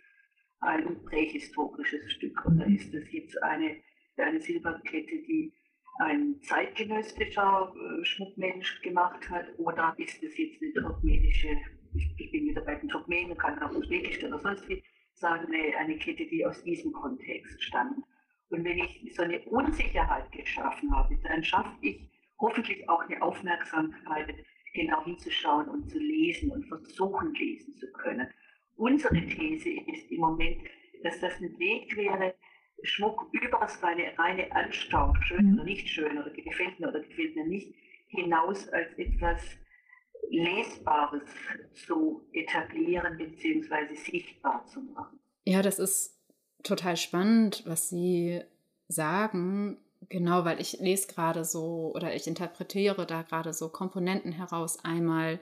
ein 0.59 1.03
prähistorisches 1.05 2.11
Stück 2.11 2.45
oder 2.45 2.67
mhm. 2.67 2.75
ist 2.75 2.93
das 2.93 3.03
jetzt 3.11 3.41
eine, 3.43 3.77
eine 4.17 4.41
Silberkette, 4.41 5.23
die 5.27 5.53
ein 5.99 6.39
zeitgenössischer 6.41 7.73
äh, 7.73 8.05
Schmuckmensch 8.05 8.81
gemacht 8.81 9.29
hat 9.29 9.47
oder 9.57 9.93
ist 9.97 10.21
es 10.23 10.37
jetzt 10.37 10.61
eine 10.61 10.73
turkmenische, 10.73 11.57
ich, 11.95 12.13
ich 12.17 12.31
bin 12.31 12.45
wieder 12.45 12.61
bei 12.61 12.75
den 12.75 12.89
Turkmenen, 12.89 13.37
kann 13.37 13.61
auch 13.61 13.71
Usbekisch 13.71 14.23
oder 14.23 14.39
sonst 14.39 14.67
wie 14.69 14.83
sagen, 15.13 15.51
eine, 15.53 15.75
eine 15.77 15.97
Kette, 15.97 16.25
die 16.25 16.45
aus 16.45 16.63
diesem 16.63 16.91
Kontext 16.93 17.61
stammt. 17.63 18.03
Und 18.49 18.63
wenn 18.63 18.77
ich 18.77 19.13
so 19.15 19.23
eine 19.23 19.41
Unsicherheit 19.41 20.31
geschaffen 20.31 20.95
habe, 20.95 21.17
dann 21.23 21.43
schaffe 21.43 21.75
ich 21.81 22.09
hoffentlich 22.39 22.87
auch 22.87 23.01
eine 23.01 23.21
Aufmerksamkeit, 23.21 24.33
genau 24.73 25.03
hinzuschauen 25.03 25.67
und 25.69 25.89
zu 25.89 25.97
lesen 25.97 26.51
und 26.51 26.65
versuchen 26.67 27.33
lesen 27.33 27.75
zu 27.75 27.91
können. 27.93 28.29
Unsere 28.75 29.15
These 29.25 29.71
ist 29.87 30.11
im 30.11 30.19
Moment, 30.19 30.61
dass 31.03 31.19
das 31.19 31.41
ein 31.41 31.57
Weg 31.57 31.95
wäre, 31.97 32.35
Schmuck 32.83 33.27
über 33.31 33.67
seine 33.67 34.17
reine 34.17 34.51
Anstau, 34.51 35.13
schön 35.21 35.53
oder 35.53 35.63
nicht 35.63 35.87
schön 35.87 36.17
oder 36.17 36.29
gefällt 36.29 36.79
mir 36.79 36.89
oder 36.89 37.01
gefällt 37.01 37.35
mir 37.35 37.45
nicht, 37.45 37.73
hinaus 38.07 38.69
als 38.69 38.93
etwas 38.97 39.41
Lesbares 40.29 41.29
zu 41.73 42.21
etablieren 42.33 43.17
bzw. 43.17 43.95
sichtbar 43.95 44.65
zu 44.65 44.81
machen. 44.81 45.19
Ja, 45.45 45.61
das 45.61 45.79
ist 45.79 46.19
total 46.63 46.97
spannend, 46.97 47.63
was 47.65 47.89
Sie 47.89 48.41
sagen. 48.87 49.77
Genau, 50.09 50.45
weil 50.45 50.61
ich 50.61 50.79
lese 50.79 51.07
gerade 51.07 51.43
so 51.43 51.91
oder 51.95 52.15
ich 52.15 52.27
interpretiere 52.27 53.05
da 53.05 53.23
gerade 53.23 53.53
so 53.53 53.69
Komponenten 53.69 54.31
heraus. 54.31 54.83
Einmal 54.83 55.39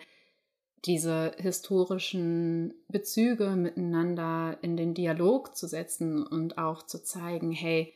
diese 0.85 1.33
historischen 1.37 2.73
Bezüge 2.87 3.55
miteinander 3.55 4.57
in 4.61 4.77
den 4.77 4.93
Dialog 4.93 5.55
zu 5.55 5.67
setzen 5.67 6.25
und 6.25 6.57
auch 6.57 6.83
zu 6.83 7.01
zeigen, 7.03 7.51
hey, 7.51 7.93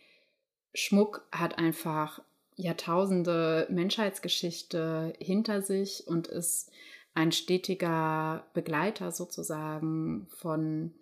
Schmuck 0.74 1.28
hat 1.32 1.58
einfach 1.58 2.22
Jahrtausende 2.56 3.68
Menschheitsgeschichte 3.70 5.14
hinter 5.20 5.62
sich 5.62 6.08
und 6.08 6.28
ist 6.28 6.72
ein 7.14 7.32
stetiger 7.32 8.46
Begleiter 8.54 9.12
sozusagen 9.12 10.28
von 10.30 10.94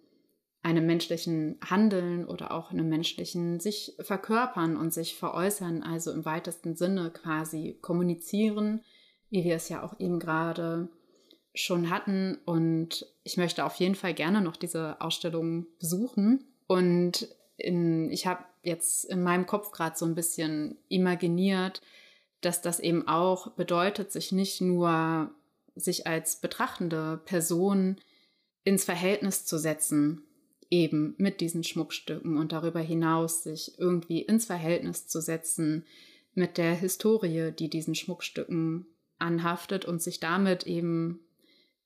einem 0.61 0.85
menschlichen 0.85 1.57
Handeln 1.67 2.25
oder 2.25 2.51
auch 2.51 2.71
einem 2.71 2.89
menschlichen 2.89 3.59
sich 3.59 3.95
verkörpern 3.99 4.75
und 4.75 4.93
sich 4.93 5.15
veräußern, 5.15 5.81
also 5.81 6.11
im 6.11 6.25
weitesten 6.25 6.75
Sinne 6.75 7.11
quasi 7.11 7.77
kommunizieren, 7.81 8.83
wie 9.29 9.43
wir 9.43 9.55
es 9.55 9.69
ja 9.69 9.83
auch 9.83 9.99
eben 9.99 10.19
gerade 10.19 10.89
schon 11.57 11.89
hatten. 11.89 12.37
Und 12.45 13.05
ich 13.23 13.37
möchte 13.37 13.65
auf 13.65 13.75
jeden 13.75 13.95
Fall 13.95 14.13
gerne 14.13 14.41
noch 14.41 14.55
diese 14.55 15.01
Ausstellung 15.01 15.67
besuchen. 15.79 16.45
Und 16.67 17.27
in, 17.57 18.11
ich 18.11 18.27
habe 18.27 18.43
jetzt 18.63 19.05
in 19.05 19.23
meinem 19.23 19.45
Kopf 19.45 19.71
gerade 19.71 19.97
so 19.97 20.05
ein 20.05 20.15
bisschen 20.15 20.77
imaginiert, 20.87 21.81
dass 22.41 22.61
das 22.61 22.79
eben 22.79 23.07
auch 23.07 23.51
bedeutet, 23.51 24.11
sich 24.11 24.31
nicht 24.31 24.61
nur 24.61 25.31
sich 25.75 26.07
als 26.07 26.37
betrachtende 26.37 27.19
Person 27.25 27.97
ins 28.63 28.83
Verhältnis 28.83 29.45
zu 29.45 29.57
setzen, 29.57 30.23
eben 30.69 31.15
mit 31.17 31.39
diesen 31.39 31.63
Schmuckstücken 31.63 32.37
und 32.37 32.51
darüber 32.51 32.81
hinaus 32.81 33.43
sich 33.43 33.79
irgendwie 33.79 34.21
ins 34.21 34.45
Verhältnis 34.45 35.07
zu 35.07 35.21
setzen 35.21 35.85
mit 36.33 36.57
der 36.57 36.75
Historie, 36.75 37.51
die 37.57 37.69
diesen 37.69 37.95
Schmuckstücken 37.95 38.85
anhaftet 39.17 39.85
und 39.85 40.01
sich 40.01 40.19
damit 40.19 40.67
eben 40.67 41.21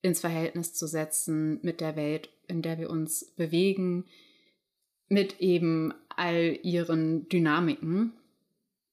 ins 0.02 0.22
Verhältnis 0.22 0.74
zu 0.74 0.88
setzen 0.88 1.60
mit 1.62 1.82
der 1.82 1.96
Welt, 1.96 2.30
in 2.48 2.62
der 2.62 2.78
wir 2.80 2.90
uns 2.90 3.26
bewegen, 3.36 4.06
mit 5.08 5.40
eben 5.40 5.94
all 6.10 6.58
ihren 6.64 7.28
Dynamiken. 7.30 8.14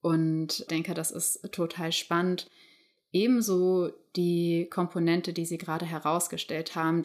Und 0.01 0.71
denke, 0.71 0.95
das 0.95 1.11
ist 1.11 1.51
total 1.53 1.93
spannend. 1.93 2.49
Ebenso 3.13 3.91
die 4.17 4.67
Komponente, 4.71 5.33
die 5.33 5.47
Sie 5.47 5.59
gerade 5.59 5.87
herausgestellt 5.87 6.75
haben, 6.75 7.05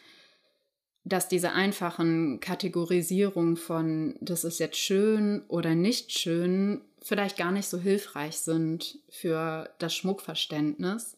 dass 1.05 1.27
diese 1.27 1.51
einfachen 1.51 2.39
Kategorisierungen 2.39 3.57
von 3.57 4.15
das 4.21 4.43
ist 4.43 4.59
jetzt 4.59 4.77
schön 4.77 5.43
oder 5.47 5.75
nicht 5.75 6.11
schön 6.11 6.81
vielleicht 7.01 7.37
gar 7.37 7.51
nicht 7.51 7.67
so 7.67 7.77
hilfreich 7.77 8.37
sind 8.37 8.99
für 9.09 9.69
das 9.79 9.93
Schmuckverständnis, 9.93 11.17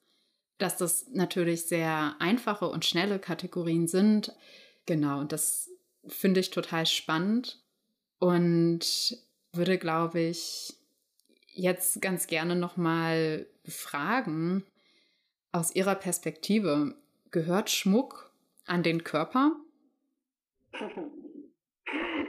dass 0.57 0.77
das 0.77 1.07
natürlich 1.11 1.65
sehr 1.65 2.15
einfache 2.19 2.67
und 2.67 2.85
schnelle 2.85 3.19
Kategorien 3.19 3.87
sind. 3.87 4.33
Genau, 4.85 5.19
und 5.19 5.31
das 5.31 5.69
finde 6.07 6.39
ich 6.39 6.51
total 6.51 6.85
spannend 6.85 7.61
und 8.19 9.17
würde, 9.51 9.77
glaube 9.77 10.19
ich, 10.19 10.73
jetzt 11.47 12.01
ganz 12.01 12.27
gerne 12.27 12.55
nochmal 12.55 13.47
fragen, 13.67 14.65
aus 15.51 15.73
Ihrer 15.73 15.95
Perspektive, 15.95 16.95
gehört 17.31 17.69
Schmuck 17.69 18.31
an 18.65 18.83
den 18.83 19.03
Körper? 19.03 19.55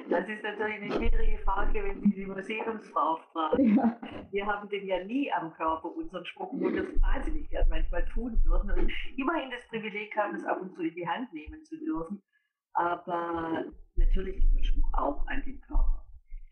Das 0.09 0.29
ist 0.29 0.43
natürlich 0.43 0.83
eine 0.83 0.93
schwierige 0.93 1.39
Frage, 1.39 1.83
wenn 1.83 2.01
Sie 2.01 2.11
die 2.15 2.27
Museumsfrau 2.27 3.17
fragen. 3.33 3.77
Ja. 3.77 4.01
Wir 4.31 4.47
haben 4.47 4.69
den 4.69 4.87
ja 4.87 5.03
nie 5.05 5.33
am 5.33 5.53
Körper, 5.55 5.95
unseren 5.95 6.25
Schmuck, 6.25 6.51
wo 6.53 6.73
wir 6.73 6.83
es 6.83 7.03
wahnsinnig 7.03 7.49
gern 7.51 7.69
manchmal 7.69 8.05
tun 8.07 8.41
würden 8.45 8.71
und 8.71 8.93
immerhin 9.17 9.51
das 9.51 9.67
Privileg 9.69 10.17
haben, 10.17 10.37
es 10.37 10.45
ab 10.45 10.61
und 10.61 10.73
zu 10.75 10.83
in 10.83 10.95
die 10.95 11.09
Hand 11.09 11.33
nehmen 11.33 11.65
zu 11.65 11.77
dürfen. 11.79 12.23
Aber 12.75 13.65
natürlich 13.97 14.37
gehört 14.37 14.67
Schmuck 14.67 14.87
auch 14.93 15.27
an 15.27 15.43
den 15.45 15.61
Körper. 15.63 16.05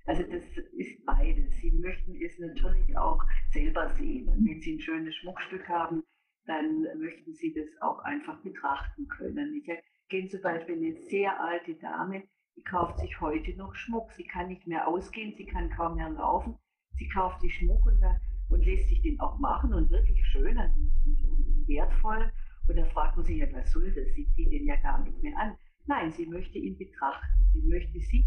Also 0.07 0.23
das 0.25 0.45
ist 0.73 1.05
beides. 1.07 1.57
Sie 1.61 1.71
möchten 1.71 2.15
es 2.23 2.39
natürlich 2.39 2.97
auch 2.97 3.23
selber 3.51 3.89
sehen. 3.91 4.29
Und 4.29 4.47
wenn 4.47 4.61
Sie 4.61 4.75
ein 4.77 4.81
schönes 4.81 5.15
Schmuckstück 5.17 5.69
haben, 5.69 6.03
dann 6.47 6.83
möchten 6.99 7.33
Sie 7.35 7.55
das 7.55 7.69
auch 7.81 8.01
einfach 8.01 8.39
betrachten 8.43 9.09
können. 9.09 9.55
Ich 9.55 9.71
kenne 10.11 10.29
zum 10.29 10.43
Beispiel 10.43 10.77
eine 10.77 10.93
sehr 10.93 11.41
alte 11.41 11.75
Dame, 11.77 12.25
die 12.57 12.63
kauft 12.63 12.99
sich 12.99 13.21
heute 13.21 13.57
noch 13.57 13.75
Schmuck. 13.75 14.13
Sie 14.13 14.25
kann 14.25 14.49
nicht 14.49 14.67
mehr 14.67 14.87
ausgehen, 14.87 15.35
sie 15.37 15.47
kann 15.47 15.71
kaum 15.71 15.97
mehr 15.97 16.11
laufen. 16.11 16.57
Sie 16.97 17.09
kauft 17.09 17.41
sich 17.41 17.55
Schmuck 17.55 17.85
und, 17.87 18.01
da, 18.01 18.21
und 18.51 18.65
lässt 18.65 18.89
sich 18.89 19.03
den 19.03 19.19
auch 19.21 19.39
machen 19.39 19.75
und 19.75 19.91
wirklich 19.91 20.25
schön 20.27 20.57
und, 20.57 20.93
und, 21.05 21.25
und 21.25 21.69
wertvoll. 21.69 22.33
Und 22.69 22.77
da 22.77 22.85
fragt 22.87 23.17
man 23.17 23.27
sich 23.27 23.39
ja, 23.39 23.47
was 23.53 23.71
soll 23.73 23.93
das? 23.93 24.15
Sie 24.15 24.27
zieht 24.31 24.51
den 24.51 24.67
ja 24.67 24.77
gar 24.77 25.03
nicht 25.03 25.23
mehr 25.23 25.37
an. 25.39 25.57
Nein, 25.87 26.13
sie 26.13 26.27
möchte 26.27 26.59
ihn 26.59 26.79
betrachten. 26.79 27.45
Sie 27.53 27.63
möchte 27.63 28.01
sich 28.01 28.25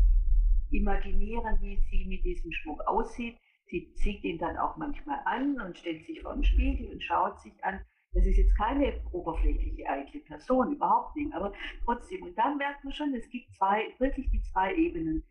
imaginieren, 0.70 1.58
wie 1.62 1.78
sie 1.90 2.06
mit 2.06 2.24
diesem 2.24 2.52
Schmuck 2.52 2.82
aussieht. 2.88 3.38
Sie 3.66 3.92
zieht 3.94 4.24
ihn 4.24 4.38
dann 4.38 4.58
auch 4.58 4.78
manchmal 4.78 5.20
an 5.26 5.60
und 5.60 5.78
stellt 5.78 6.06
sich 6.06 6.22
vor 6.22 6.34
den 6.34 6.44
Spiegel 6.44 6.92
und 6.92 7.02
schaut 7.02 7.40
sich 7.40 7.54
an. 7.64 7.80
Das 8.18 8.26
ist 8.26 8.38
jetzt 8.38 8.58
keine 8.58 9.00
oberflächliche, 9.12 9.88
eitle 9.88 10.22
Person, 10.22 10.74
überhaupt 10.74 11.16
nicht, 11.16 11.32
aber 11.36 11.54
trotzdem. 11.86 12.24
Und 12.24 12.36
dann 12.36 12.58
merkt 12.58 12.84
man 12.84 12.92
schon, 12.92 13.14
es 13.14 13.30
gibt 13.30 13.54
zwei, 13.54 13.94
wirklich 14.00 14.28
die 14.32 14.42
zwei 14.42 14.74
Ebenen. 14.74 15.24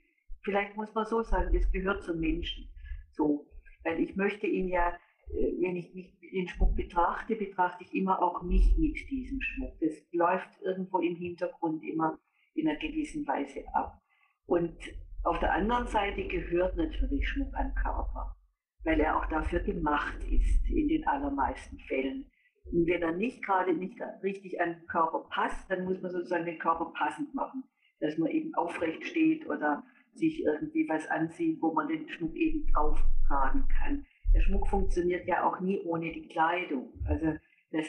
Vielleicht 0.43 0.77
muss 0.77 0.95
man 0.95 1.05
so 1.05 1.21
sagen, 1.21 1.53
es 1.57 1.69
gehört 1.73 2.05
zum 2.05 2.21
Menschen. 2.21 2.69
So. 3.11 3.45
Weil 3.83 3.99
ich 3.99 4.15
möchte 4.15 4.47
ihn 4.47 4.69
ja, 4.69 4.91
äh, 5.31 5.61
wenn 5.61 5.75
ich 5.75 5.93
mich 5.95 6.17
den 6.21 6.47
Schmuck 6.47 6.77
betrachte, 6.77 7.35
betrachte 7.35 7.83
ich 7.83 7.93
immer 7.93 8.23
auch 8.23 8.43
mich 8.43 8.79
mit 8.79 8.97
diesem 9.11 9.41
Schmuck. 9.41 9.73
Das 9.81 9.91
läuft 10.13 10.63
irgendwo 10.63 11.01
im 11.01 11.17
Hintergrund 11.17 11.83
immer 11.83 12.17
in 12.55 12.69
einer 12.69 12.79
gewissen 12.79 13.27
Weise 13.27 13.65
ab. 13.75 14.01
Und 14.47 14.77
auf 15.25 15.41
der 15.41 15.53
anderen 15.53 15.89
Seite 15.89 16.25
gehört 16.29 16.77
natürlich 16.77 17.29
Schmuck 17.29 17.53
an 17.57 17.75
Körper, 17.75 18.37
weil 18.85 19.01
er 19.01 19.17
auch 19.17 19.27
dafür 19.27 19.59
gemacht 19.59 20.23
ist, 20.31 20.71
in 20.71 20.87
den 20.87 21.05
allermeisten 21.09 21.81
Fällen. 21.81 22.31
Und 22.73 22.87
wenn 22.87 23.03
er 23.03 23.13
nicht 23.13 23.45
gerade 23.45 23.73
nicht 23.73 23.99
richtig 24.23 24.61
an 24.61 24.75
den 24.75 24.87
Körper 24.87 25.27
passt, 25.31 25.71
dann 25.71 25.85
muss 25.85 26.01
man 26.03 26.11
sozusagen 26.11 26.45
den 26.45 26.59
Körper 26.59 26.93
passend 26.97 27.35
machen, 27.35 27.65
dass 28.01 28.19
man 28.19 28.31
eben 28.31 28.55
aufrecht 28.55 29.05
steht 29.05 29.47
oder 29.49 29.85
sich 30.15 30.43
irgendwie 30.43 30.89
was 30.89 31.09
anzieht, 31.09 31.61
wo 31.61 31.73
man 31.73 31.89
den 31.89 32.09
Schmuck 32.09 32.35
eben 32.35 32.67
drauf 32.73 32.99
tragen 33.29 33.65
kann. 33.79 34.05
Der 34.35 34.41
Schmuck 34.41 34.69
funktioniert 34.69 35.27
ja 35.27 35.47
auch 35.47 35.61
nie 35.61 35.81
ohne 35.81 36.13
die 36.13 36.27
Kleidung. 36.29 36.93
Also 37.07 37.35
das 37.71 37.87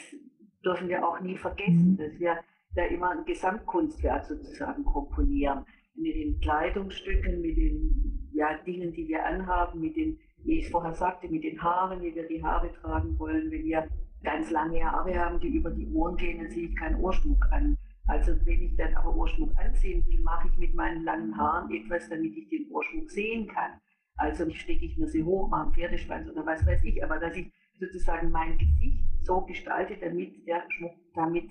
dürfen 0.64 0.88
wir 0.88 1.06
auch 1.06 1.20
nie 1.20 1.36
vergessen, 1.36 1.92
mhm. 1.92 1.96
dass 1.96 2.18
wir 2.18 2.38
da 2.74 2.84
immer 2.84 3.10
ein 3.10 3.24
Gesamtkunstwerk 3.24 4.26
sozusagen 4.26 4.84
komponieren. 4.84 5.64
Mit 5.94 6.14
den 6.14 6.40
Kleidungsstücken, 6.40 7.40
mit 7.40 7.56
den 7.56 8.30
ja, 8.32 8.56
Dingen, 8.64 8.92
die 8.92 9.08
wir 9.08 9.24
anhaben, 9.24 9.80
mit 9.80 9.96
den, 9.96 10.18
wie 10.44 10.58
ich 10.58 10.66
es 10.66 10.70
vorher 10.70 10.94
sagte, 10.94 11.28
mit 11.28 11.42
den 11.42 11.60
Haaren, 11.60 12.00
wie 12.02 12.14
wir 12.14 12.28
die 12.28 12.42
Haare 12.42 12.72
tragen 12.74 13.18
wollen, 13.18 13.50
wenn 13.50 13.64
wir 13.64 13.88
ganz 14.22 14.50
lange 14.50 14.82
Haare 14.84 15.18
haben, 15.18 15.40
die 15.40 15.48
über 15.48 15.70
die 15.70 15.86
Ohren 15.88 16.16
gehen, 16.16 16.38
dann 16.38 16.50
ziehe 16.50 16.68
ich 16.68 16.76
keinen 16.76 17.00
Ohrschmuck 17.00 17.44
an. 17.50 17.76
Also 18.06 18.32
wenn 18.44 18.62
ich 18.62 18.76
dann 18.76 18.94
aber 18.94 19.14
Ohrschmuck 19.14 19.56
anziehen 19.58 20.04
will, 20.06 20.20
mache 20.22 20.48
ich 20.48 20.58
mit 20.58 20.74
meinen 20.74 21.04
langen 21.04 21.36
Haaren 21.36 21.70
etwas, 21.70 22.08
damit 22.08 22.36
ich 22.36 22.48
den 22.48 22.70
Ohrschmuck 22.70 23.10
sehen 23.10 23.46
kann. 23.48 23.72
Also 24.16 24.50
stecke 24.50 24.84
ich 24.84 24.96
mir 24.98 25.06
sie 25.06 25.22
hoch, 25.22 25.48
mache 25.48 25.66
einen 25.66 25.74
Pferdeschwanz 25.74 26.28
oder 26.28 26.44
was 26.44 26.66
weiß 26.66 26.82
ich, 26.84 27.04
aber 27.04 27.18
dass 27.18 27.36
ich 27.36 27.52
sozusagen 27.78 28.30
mein 28.30 28.58
Gesicht 28.58 29.04
so 29.22 29.42
gestalte, 29.42 29.96
damit 30.00 30.46
der 30.46 30.64
Schmuck 30.70 30.94
damit 31.14 31.50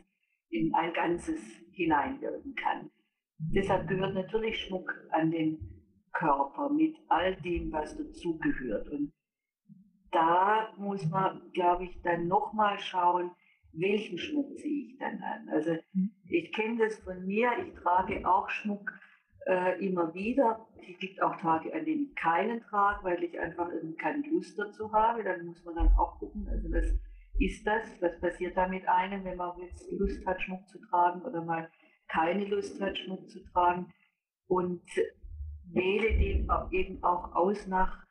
in 0.49 0.73
ein 0.73 0.93
Ganzes 0.93 1.39
hineinwirken 1.71 2.55
kann. 2.55 2.89
Deshalb 3.37 3.87
gehört 3.87 4.15
natürlich 4.15 4.59
Schmuck 4.59 4.91
an 5.11 5.31
den 5.31 5.59
Körper 6.13 6.69
mit 6.69 6.95
all 7.07 7.35
dem, 7.37 7.71
was 7.71 7.95
dazugehört. 7.95 8.89
Und 8.89 9.13
da 10.11 10.73
muss 10.77 11.05
man, 11.07 11.41
glaube 11.53 11.85
ich, 11.85 12.01
dann 12.01 12.27
nochmal 12.27 12.79
schauen, 12.79 13.31
welchen 13.73 14.17
Schmuck 14.17 14.57
ziehe 14.57 14.87
ich 14.87 14.97
dann 14.97 15.21
an. 15.21 15.49
Also 15.51 15.77
mhm. 15.93 16.11
ich 16.29 16.51
kenne 16.53 16.77
das 16.77 16.99
von 16.99 17.25
mir, 17.25 17.51
ich 17.65 17.73
trage 17.81 18.27
auch 18.27 18.49
Schmuck 18.49 18.91
äh, 19.45 19.85
immer 19.85 20.13
wieder. 20.13 20.65
Es 20.89 20.97
gibt 20.99 21.21
auch 21.21 21.35
Tage, 21.37 21.73
an 21.73 21.85
denen 21.85 22.07
ich 22.09 22.15
keinen 22.15 22.61
trage, 22.61 23.03
weil 23.03 23.23
ich 23.23 23.37
einfach 23.39 23.69
keine 23.97 24.27
Lust 24.29 24.57
dazu 24.57 24.91
habe. 24.91 25.23
Dann 25.23 25.45
muss 25.45 25.63
man 25.65 25.75
dann 25.75 25.91
auch 25.97 26.17
gucken, 26.19 26.47
also 26.49 26.71
was 26.71 26.85
ist 27.39 27.67
das, 27.67 28.01
was 28.01 28.19
passiert 28.19 28.57
da 28.57 28.67
mit 28.67 28.87
einem, 28.87 29.23
wenn 29.23 29.37
man 29.37 29.59
jetzt 29.59 29.91
Lust 29.91 30.25
hat, 30.25 30.41
Schmuck 30.41 30.67
zu 30.67 30.79
tragen 30.89 31.21
oder 31.21 31.43
mal 31.43 31.69
keine 32.07 32.45
Lust 32.45 32.81
hat, 32.81 32.97
Schmuck 32.97 33.29
zu 33.29 33.43
tragen. 33.51 33.93
Und 34.47 34.81
wähle 35.73 36.17
den 36.17 36.47
eben 36.71 37.03
auch 37.03 37.35
aus 37.35 37.67
nach 37.67 38.06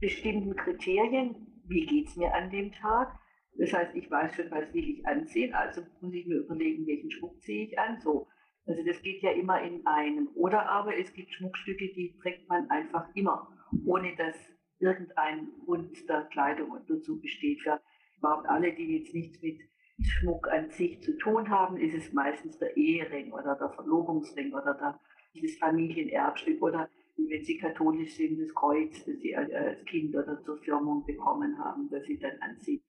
bestimmten 0.00 0.56
Kriterien, 0.56 1.62
wie 1.66 1.86
geht 1.86 2.08
es 2.08 2.16
mir 2.16 2.32
an 2.34 2.50
dem 2.50 2.72
Tag. 2.72 3.18
Das 3.58 3.72
heißt, 3.72 3.94
ich 3.94 4.10
weiß 4.10 4.34
schon, 4.34 4.50
was 4.50 4.72
will 4.74 4.88
ich 4.88 5.06
anziehen, 5.06 5.54
also 5.54 5.82
muss 6.00 6.12
ich 6.12 6.26
mir 6.26 6.40
überlegen, 6.40 6.86
welchen 6.86 7.10
Schmuck 7.10 7.40
ziehe 7.42 7.66
ich 7.66 7.78
an. 7.78 7.98
So. 8.00 8.28
Also 8.66 8.82
das 8.84 9.00
geht 9.02 9.22
ja 9.22 9.30
immer 9.30 9.62
in 9.62 9.86
einem. 9.86 10.28
Oder 10.34 10.68
aber 10.68 10.96
es 10.96 11.12
gibt 11.14 11.32
Schmuckstücke, 11.32 11.92
die 11.94 12.16
trägt 12.20 12.48
man 12.48 12.68
einfach 12.68 13.08
immer, 13.14 13.48
ohne 13.86 14.14
dass 14.16 14.36
irgendein 14.78 15.48
Grund 15.64 15.96
der 16.08 16.22
Kleidung 16.24 16.76
dazu 16.86 17.20
besteht. 17.20 17.62
Für 17.62 17.80
überhaupt 18.18 18.48
alle, 18.48 18.74
die 18.74 18.98
jetzt 18.98 19.14
nichts 19.14 19.40
mit 19.40 19.60
Schmuck 20.02 20.48
an 20.48 20.70
sich 20.70 21.02
zu 21.02 21.16
tun 21.16 21.48
haben, 21.48 21.78
ist 21.78 21.94
es 21.94 22.12
meistens 22.12 22.58
der 22.58 22.76
Ehering 22.76 23.32
oder 23.32 23.56
der 23.56 23.70
Verlobungsring 23.70 24.52
oder 24.52 24.74
der, 24.74 25.00
das 25.40 25.56
Familienerbstück 25.58 26.60
oder 26.62 26.90
wenn 27.16 27.44
sie 27.44 27.58
katholisch 27.58 28.14
sind, 28.16 28.40
das 28.40 28.54
Kreuz, 28.54 29.04
das 29.04 29.18
sie 29.20 29.34
als 29.34 29.84
Kind 29.86 30.14
oder 30.14 30.40
zur 30.42 30.58
Firmung 30.58 31.04
bekommen 31.04 31.58
haben, 31.58 31.88
das 31.90 32.04
sie 32.04 32.18
dann 32.18 32.38
anziehen. 32.40 32.82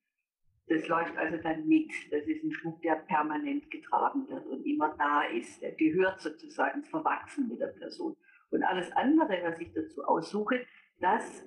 Das 0.68 0.88
läuft 0.88 1.18
also 1.18 1.38
dann 1.38 1.66
mit. 1.68 1.92
Das 2.12 2.26
ist 2.28 2.44
ein 2.44 2.52
Schmuck, 2.52 2.82
der 2.82 2.96
permanent 2.96 3.72
getragen 3.72 4.28
wird 4.28 4.46
und 4.48 4.66
immer 4.66 4.94
da 4.98 5.24
ist. 5.24 5.62
Der 5.62 5.72
gehört 5.72 6.20
sozusagen 6.20 6.84
verwachsen 6.84 7.48
mit 7.48 7.62
der 7.62 7.68
Person. 7.68 8.18
Und 8.50 8.64
alles 8.64 8.92
andere, 8.94 9.40
was 9.44 9.60
ich 9.60 9.72
dazu 9.74 10.04
aussuche, 10.04 10.66
das 11.00 11.46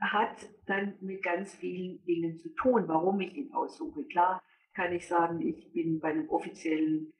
hat 0.00 0.48
dann 0.66 0.94
mit 1.00 1.22
ganz 1.22 1.54
vielen 1.54 2.04
Dingen 2.04 2.38
zu 2.38 2.48
tun, 2.54 2.84
warum 2.86 3.20
ich 3.20 3.34
ihn 3.34 3.52
aussuche. 3.52 4.04
Klar 4.04 4.42
kann 4.74 4.92
ich 4.92 5.06
sagen, 5.06 5.40
ich 5.40 5.72
bin 5.72 6.00
bei 6.00 6.10
einem 6.10 6.28
offiziellen 6.28 7.12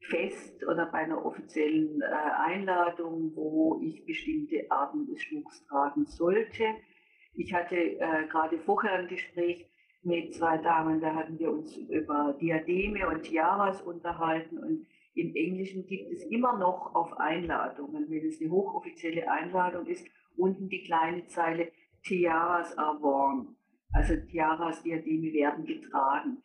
Fest 0.00 0.66
oder 0.66 0.86
bei 0.86 0.98
einer 0.98 1.24
offiziellen 1.24 2.00
äh, 2.00 2.04
Einladung, 2.04 3.32
wo 3.34 3.80
ich 3.82 4.04
bestimmte 4.04 4.70
Arten 4.70 5.06
des 5.06 5.22
Schmucks 5.22 5.64
tragen 5.66 6.06
sollte. 6.06 6.64
Ich 7.34 7.54
hatte 7.54 7.76
äh, 7.76 8.26
gerade 8.28 8.58
vorher 8.58 8.92
ein 8.94 9.08
Gespräch 9.08 9.66
mit 10.02 10.34
zwei 10.34 10.58
Damen, 10.58 11.00
da 11.00 11.14
hatten 11.14 11.38
wir 11.38 11.50
uns 11.50 11.76
über 11.76 12.36
Diademe 12.40 13.06
und 13.06 13.22
Tiaras 13.22 13.82
unterhalten 13.82 14.58
und 14.58 14.86
im 15.14 15.34
Englischen 15.34 15.86
gibt 15.86 16.10
es 16.12 16.24
immer 16.26 16.56
noch 16.56 16.94
auf 16.94 17.18
Einladungen, 17.18 18.08
wenn 18.08 18.26
es 18.26 18.40
eine 18.40 18.50
hochoffizielle 18.50 19.30
Einladung 19.30 19.86
ist, 19.86 20.06
unten 20.36 20.68
die 20.68 20.84
kleine 20.84 21.26
Zeile 21.26 21.70
Tiaras 22.04 22.76
are 22.78 23.00
worn. 23.02 23.56
Also 23.92 24.14
Tiaras, 24.16 24.82
Diademe 24.82 25.32
werden 25.32 25.64
getragen. 25.64 26.42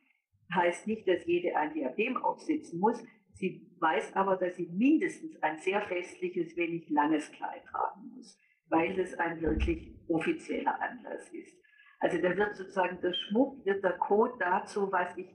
Heißt 0.53 0.87
nicht, 0.87 1.07
dass 1.07 1.25
jede 1.25 1.55
ein 1.55 1.73
Diadem 1.73 2.17
aufsetzen 2.17 2.79
muss. 2.79 3.03
Sie 3.35 3.69
weiß 3.79 4.15
aber, 4.15 4.37
dass 4.37 4.55
sie 4.55 4.67
mindestens 4.67 5.41
ein 5.43 5.57
sehr 5.57 5.81
festliches, 5.81 6.55
nicht 6.55 6.89
langes 6.89 7.31
Kleid 7.31 7.65
tragen 7.65 8.11
muss, 8.15 8.39
weil 8.69 8.95
das 8.95 9.13
ein 9.15 9.41
wirklich 9.41 9.93
offizieller 10.07 10.79
Anlass 10.81 11.29
ist. 11.33 11.57
Also 11.99 12.17
da 12.21 12.35
wird 12.35 12.55
sozusagen 12.55 12.99
der 13.01 13.13
Schmuck, 13.13 13.65
wird 13.65 13.83
der 13.83 13.97
Code 13.97 14.35
dazu, 14.39 14.91
was 14.91 15.15
ich 15.17 15.27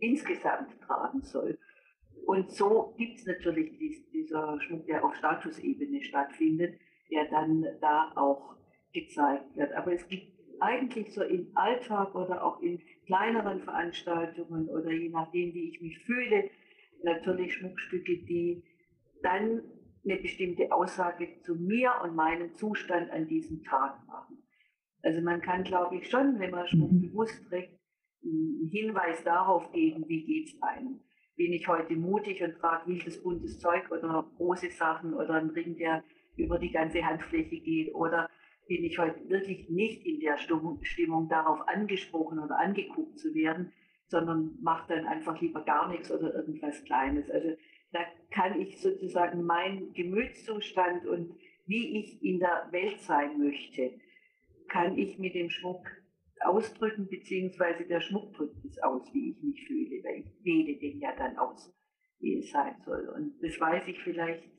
insgesamt 0.00 0.78
tragen 0.82 1.22
soll. 1.22 1.58
Und 2.26 2.50
so 2.50 2.94
gibt 2.98 3.18
es 3.18 3.26
natürlich 3.26 3.78
dies, 3.78 4.10
dieser 4.10 4.60
Schmuck, 4.60 4.86
der 4.86 5.04
auf 5.04 5.14
Statusebene 5.16 6.02
stattfindet, 6.02 6.78
der 7.10 7.24
dann 7.30 7.66
da 7.80 8.12
auch 8.16 8.56
gezeigt 8.92 9.56
wird. 9.56 9.72
Aber 9.72 9.92
es 9.92 10.06
gibt 10.08 10.38
eigentlich 10.60 11.12
so 11.14 11.22
im 11.22 11.50
Alltag 11.54 12.14
oder 12.14 12.44
auch 12.44 12.60
in 12.60 12.80
kleineren 13.06 13.62
Veranstaltungen 13.62 14.68
oder 14.68 14.90
je 14.90 15.08
nachdem, 15.08 15.54
wie 15.54 15.70
ich 15.70 15.80
mich 15.80 15.98
fühle, 16.00 16.50
natürlich 17.04 17.54
Schmuckstücke, 17.54 18.18
die 18.24 18.62
dann 19.22 19.62
eine 20.04 20.16
bestimmte 20.16 20.72
Aussage 20.72 21.40
zu 21.42 21.54
mir 21.54 21.92
und 22.02 22.14
meinem 22.14 22.54
Zustand 22.54 23.10
an 23.10 23.26
diesem 23.26 23.62
Tag 23.64 24.06
machen. 24.06 24.38
Also 25.02 25.20
man 25.20 25.40
kann, 25.40 25.64
glaube 25.64 25.96
ich, 25.96 26.08
schon, 26.08 26.38
wenn 26.38 26.50
man 26.50 26.66
Schmuck 26.66 26.92
mhm. 26.92 27.02
bewusst 27.02 27.46
trägt, 27.48 27.78
einen 28.22 28.68
Hinweis 28.70 29.22
darauf 29.24 29.72
geben, 29.72 30.04
wie 30.08 30.24
geht 30.24 30.48
es 30.48 30.62
einem. 30.62 31.00
Bin 31.36 31.52
ich 31.52 31.66
heute 31.68 31.96
mutig 31.96 32.42
und 32.42 32.56
trage 32.56 32.86
wildes, 32.90 33.22
buntes 33.22 33.58
Zeug 33.58 33.90
oder 33.90 34.30
große 34.36 34.70
Sachen 34.70 35.14
oder 35.14 35.34
einen 35.34 35.50
Ring, 35.50 35.76
der 35.76 36.04
über 36.36 36.58
die 36.58 36.70
ganze 36.70 37.04
Handfläche 37.04 37.60
geht 37.60 37.94
oder 37.94 38.28
bin 38.68 38.84
ich 38.84 38.98
heute 38.98 39.28
wirklich 39.28 39.68
nicht 39.68 40.06
in 40.06 40.20
der 40.20 40.38
Stimmung, 40.38 40.78
Stimmung 40.82 41.28
darauf 41.28 41.66
angesprochen 41.66 42.38
oder 42.38 42.58
angeguckt 42.58 43.18
zu 43.18 43.34
werden, 43.34 43.72
sondern 44.10 44.58
mache 44.60 44.94
dann 44.94 45.06
einfach 45.06 45.40
lieber 45.40 45.62
gar 45.64 45.88
nichts 45.88 46.10
oder 46.10 46.34
irgendwas 46.34 46.84
Kleines. 46.84 47.30
Also 47.30 47.50
da 47.92 48.00
kann 48.30 48.60
ich 48.60 48.80
sozusagen 48.80 49.44
meinen 49.44 49.92
Gemütszustand 49.92 51.06
und 51.06 51.36
wie 51.66 52.00
ich 52.00 52.22
in 52.22 52.40
der 52.40 52.68
Welt 52.72 53.00
sein 53.00 53.38
möchte, 53.38 53.92
kann 54.68 54.98
ich 54.98 55.18
mit 55.18 55.34
dem 55.34 55.48
Schmuck 55.48 55.86
ausdrücken, 56.40 57.06
beziehungsweise 57.08 57.84
der 57.84 58.00
Schmuck 58.00 58.32
drückt 58.34 58.64
es 58.64 58.82
aus, 58.82 59.02
wie 59.14 59.30
ich 59.30 59.42
mich 59.42 59.66
fühle, 59.66 60.02
weil 60.02 60.20
ich 60.20 60.44
wähle 60.44 60.76
den 60.78 60.98
ja 60.98 61.14
dann 61.16 61.36
aus, 61.36 61.72
wie 62.18 62.38
es 62.38 62.50
sein 62.50 62.74
soll. 62.84 63.08
Und 63.10 63.40
das 63.42 63.60
weiß 63.60 63.86
ich 63.86 64.00
vielleicht, 64.02 64.50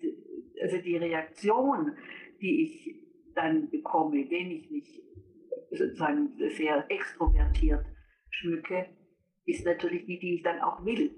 also 0.61 0.77
die 0.77 0.95
Reaktion, 0.95 1.91
die 2.39 2.63
ich 2.63 2.95
dann 3.35 3.69
bekomme, 3.69 4.29
wenn 4.29 4.51
ich 4.51 4.71
mich 4.71 5.01
sozusagen 5.71 6.31
sehr 6.55 6.85
extrovertiert 6.89 7.85
schmücke, 8.29 8.87
ist 9.45 9.65
natürlich 9.65 10.05
die, 10.05 10.19
die 10.19 10.35
ich 10.35 10.43
dann 10.43 10.59
auch 10.61 10.85
will. 10.85 11.11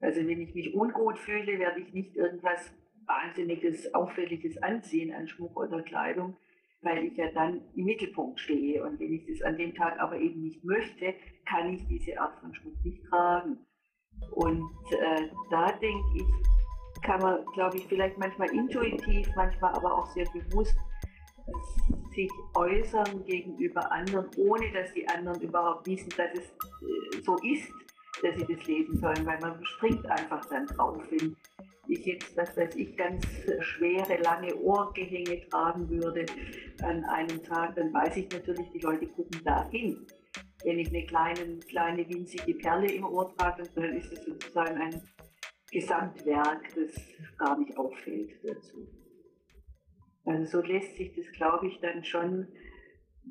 Also 0.00 0.20
wenn 0.20 0.40
ich 0.40 0.54
mich 0.54 0.74
ungut 0.74 1.18
fühle, 1.18 1.58
werde 1.58 1.80
ich 1.80 1.92
nicht 1.92 2.16
irgendwas 2.16 2.72
Wahnsinniges, 3.06 3.94
Auffälliges 3.94 4.62
anziehen 4.62 5.14
an 5.14 5.28
Schmuck 5.28 5.56
oder 5.56 5.82
Kleidung, 5.82 6.36
weil 6.82 7.04
ich 7.04 7.16
ja 7.16 7.30
dann 7.32 7.62
im 7.74 7.84
Mittelpunkt 7.84 8.40
stehe. 8.40 8.84
Und 8.84 9.00
wenn 9.00 9.12
ich 9.12 9.26
das 9.26 9.42
an 9.42 9.56
dem 9.56 9.74
Tag 9.74 9.98
aber 9.98 10.18
eben 10.18 10.42
nicht 10.42 10.64
möchte, 10.64 11.14
kann 11.48 11.72
ich 11.72 11.86
diese 11.88 12.20
Art 12.20 12.38
von 12.40 12.54
Schmuck 12.54 12.84
nicht 12.84 13.04
tragen. 13.06 13.58
Und 14.32 14.70
äh, 14.92 15.28
da 15.50 15.72
denke 15.72 16.04
ich, 16.16 17.02
kann 17.02 17.20
man, 17.20 17.44
glaube 17.54 17.76
ich, 17.76 17.86
vielleicht 17.86 18.18
manchmal 18.18 18.50
intuitiv, 18.50 19.28
manchmal 19.36 19.74
aber 19.74 19.96
auch 19.96 20.06
sehr 20.06 20.26
bewusst 20.32 20.76
sich 22.14 22.30
äußern 22.54 23.24
gegenüber 23.24 23.90
anderen, 23.92 24.28
ohne 24.36 24.72
dass 24.72 24.92
die 24.92 25.06
anderen 25.08 25.40
überhaupt 25.40 25.86
wissen, 25.86 26.08
dass 26.16 26.32
es 26.34 26.44
äh, 26.48 27.22
so 27.22 27.36
ist, 27.38 27.70
dass 28.22 28.34
sie 28.36 28.54
das 28.54 28.66
lesen 28.66 28.98
sollen, 28.98 29.26
weil 29.26 29.38
man 29.40 29.64
springt 29.64 30.06
einfach 30.10 30.44
dann 30.46 30.66
drauf. 30.66 31.02
Wenn 31.10 31.36
ich 31.88 32.04
jetzt, 32.04 32.36
was 32.36 32.56
weiß 32.56 32.74
ich, 32.76 32.96
ganz 32.96 33.24
schwere, 33.60 34.16
lange 34.22 34.54
Ohrgehänge 34.56 35.46
tragen 35.48 35.88
würde 35.88 36.26
an 36.82 37.04
einem 37.04 37.42
Tag, 37.44 37.76
dann 37.76 37.92
weiß 37.92 38.16
ich 38.16 38.30
natürlich, 38.30 38.68
die 38.70 38.80
Leute 38.80 39.06
gucken 39.06 39.40
da 39.44 39.68
hin. 39.70 40.06
Wenn 40.64 40.78
ich 40.78 40.88
eine 40.88 41.06
kleine, 41.06 41.58
kleine 41.60 42.08
winzige 42.08 42.54
Perle 42.54 42.90
im 42.90 43.04
Ohr 43.04 43.32
trage, 43.36 43.62
dann 43.74 43.96
ist 43.96 44.12
es 44.12 44.24
sozusagen 44.24 44.80
ein 44.80 45.00
Gesamtwerk, 45.70 46.74
das 46.74 46.94
gar 47.36 47.58
nicht 47.58 47.76
auffällt 47.76 48.30
dazu. 48.42 48.86
Also 50.26 50.60
so 50.60 50.66
lässt 50.66 50.96
sich 50.96 51.14
das, 51.14 51.30
glaube 51.32 51.68
ich, 51.68 51.80
dann 51.80 52.04
schon, 52.04 52.48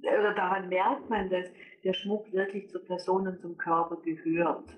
oder 0.02 0.34
daran 0.34 0.70
merkt 0.70 1.10
man, 1.10 1.30
dass 1.30 1.48
der 1.84 1.94
Schmuck 1.94 2.32
wirklich 2.32 2.70
zur 2.70 2.84
Person 2.84 3.28
und 3.28 3.40
zum 3.42 3.58
Körper 3.58 3.98
gehört. 3.98 4.78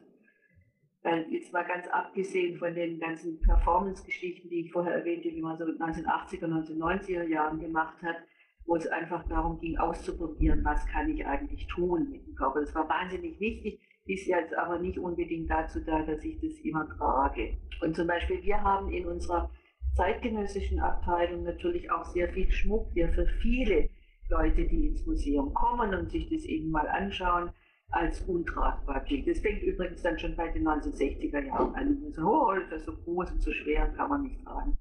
Weil 1.04 1.32
jetzt 1.32 1.54
mal 1.54 1.64
ganz 1.64 1.88
abgesehen 1.88 2.58
von 2.58 2.74
den 2.74 3.00
ganzen 3.00 3.40
Performance-Geschichten, 3.40 4.50
die 4.50 4.66
ich 4.66 4.72
vorher 4.72 4.96
erwähnte, 4.96 5.30
wie 5.30 5.42
man 5.42 5.58
so 5.58 5.64
1980er, 5.66 6.48
1990er 6.48 7.24
Jahren 7.24 7.60
gemacht 7.60 8.02
hat, 8.02 8.18
wo 8.66 8.76
es 8.76 8.88
einfach 8.88 9.24
darum 9.30 9.60
ging, 9.60 9.78
auszuprobieren, 9.78 10.66
was 10.66 10.86
kann 10.88 11.10
ich 11.10 11.26
eigentlich 11.26 11.68
tun 11.68 12.10
mit 12.12 12.26
dem 12.26 12.36
Körper. 12.36 12.62
Das 12.62 12.76
war 12.76 12.90
wahnsinnig 12.90 13.40
wichtig, 13.40 13.80
ist 14.06 14.28
jetzt 14.28 14.54
aber 14.56 14.80
nicht 14.80 14.98
unbedingt 14.98 15.50
dazu 15.50 15.80
da, 15.80 16.02
dass 16.02 16.24
ich 16.24 16.40
das 16.42 16.60
immer 16.64 16.88
trage. 16.98 17.58
Und 17.82 17.96
zum 17.96 18.08
Beispiel, 18.08 18.42
wir 18.44 18.62
haben 18.62 18.92
in 18.92 19.06
unserer 19.06 19.50
zeitgenössischen 19.98 20.80
Abteilung 20.80 21.44
natürlich 21.44 21.92
auch 21.92 22.06
sehr 22.06 22.30
viel 22.30 22.52
Schmuck, 22.52 22.94
der 22.94 23.10
für 23.10 23.26
viele 23.42 23.90
Leute, 24.30 24.66
die 24.66 24.88
ins 24.88 25.06
Museum 25.08 25.54
kommen 25.54 25.94
und 25.96 26.12
sich 26.12 26.30
das 26.30 26.44
eben 26.44 26.70
mal 26.70 26.88
anschauen, 26.88 27.50
als 27.90 28.22
untragbar 28.22 29.04
gilt. 29.06 29.28
Das 29.28 29.40
fängt 29.40 29.64
übrigens 29.64 30.04
dann 30.04 30.20
schon 30.20 30.36
bei 30.36 30.50
den 30.50 30.68
1960er 30.68 31.46
Jahren 31.46 31.74
an. 31.76 32.12
So, 32.12 32.28
oh, 32.28 32.54
das 32.70 32.82
ist 32.82 32.86
so 32.86 32.96
groß 32.96 33.32
und 33.32 33.42
so 33.42 33.52
schwer, 33.52 33.88
kann 33.96 34.10
man 34.10 34.24
nicht 34.24 34.44
tragen. 34.44 34.78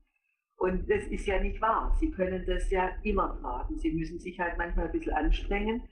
Und 0.58 0.90
das 0.90 1.04
ist 1.04 1.26
ja 1.26 1.40
nicht 1.40 1.60
wahr. 1.60 1.96
Sie 1.98 2.10
können 2.10 2.44
das 2.46 2.70
ja 2.70 2.90
immer 3.02 3.38
tragen. 3.40 3.78
Sie 3.78 3.92
müssen 3.92 4.18
sich 4.18 4.38
halt 4.38 4.58
manchmal 4.58 4.86
ein 4.86 4.92
bisschen 4.92 5.12
anstrengen. 5.12 5.82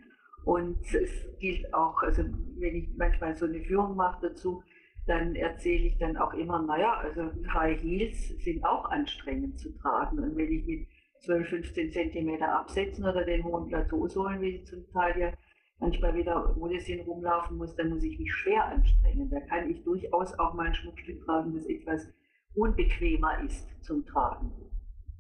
Und 0.45 0.79
es 0.95 1.11
gilt 1.39 1.73
auch, 1.73 2.03
also 2.03 2.25
wenn 2.59 2.75
ich 2.75 2.89
manchmal 2.97 3.35
so 3.35 3.47
eine 3.47 3.61
Führung 3.61 3.97
mache 3.97 4.29
dazu, 4.29 4.63
dann 5.07 5.35
erzähle 5.35 5.89
ich 5.89 5.99
dann 5.99 6.17
auch 6.17 6.33
immer, 6.35 6.63
naja, 6.63 6.95
also 6.99 7.31
High 7.53 7.81
Heels 7.83 8.29
sind 8.43 8.65
auch 8.65 8.91
anstrengend 8.91 9.59
zu 9.59 9.77
tragen. 9.79 10.19
Und 10.19 10.37
wenn 10.37 10.51
ich 10.51 10.67
mit 10.67 10.89
12, 11.21 11.49
15 11.49 11.93
Zentimeter 11.93 12.61
absetzen 12.61 13.05
oder 13.05 13.25
den 13.25 13.45
hohen 13.45 13.69
Plateausohlen, 13.69 14.41
wie 14.41 14.59
sie 14.59 14.65
zum 14.65 14.87
Teil 14.93 15.19
ja 15.19 15.33
manchmal 15.79 16.15
wieder 16.15 16.57
ohne 16.57 16.81
Sinn 16.81 17.01
rumlaufen 17.01 17.57
muss, 17.59 17.75
dann 17.77 17.91
muss 17.91 18.03
ich 18.03 18.19
mich 18.19 18.33
schwer 18.33 18.65
anstrengen. 18.67 19.29
Da 19.31 19.41
kann 19.41 19.71
ich 19.71 19.83
durchaus 19.85 20.39
auch 20.39 20.55
mal 20.55 20.67
ein 20.67 20.75
Schmuckstück 20.75 21.25
tragen, 21.25 21.55
das 21.55 21.67
etwas 21.67 22.13
unbequemer 22.55 23.43
ist 23.45 23.69
zum 23.83 24.05
Tragen. 24.07 24.53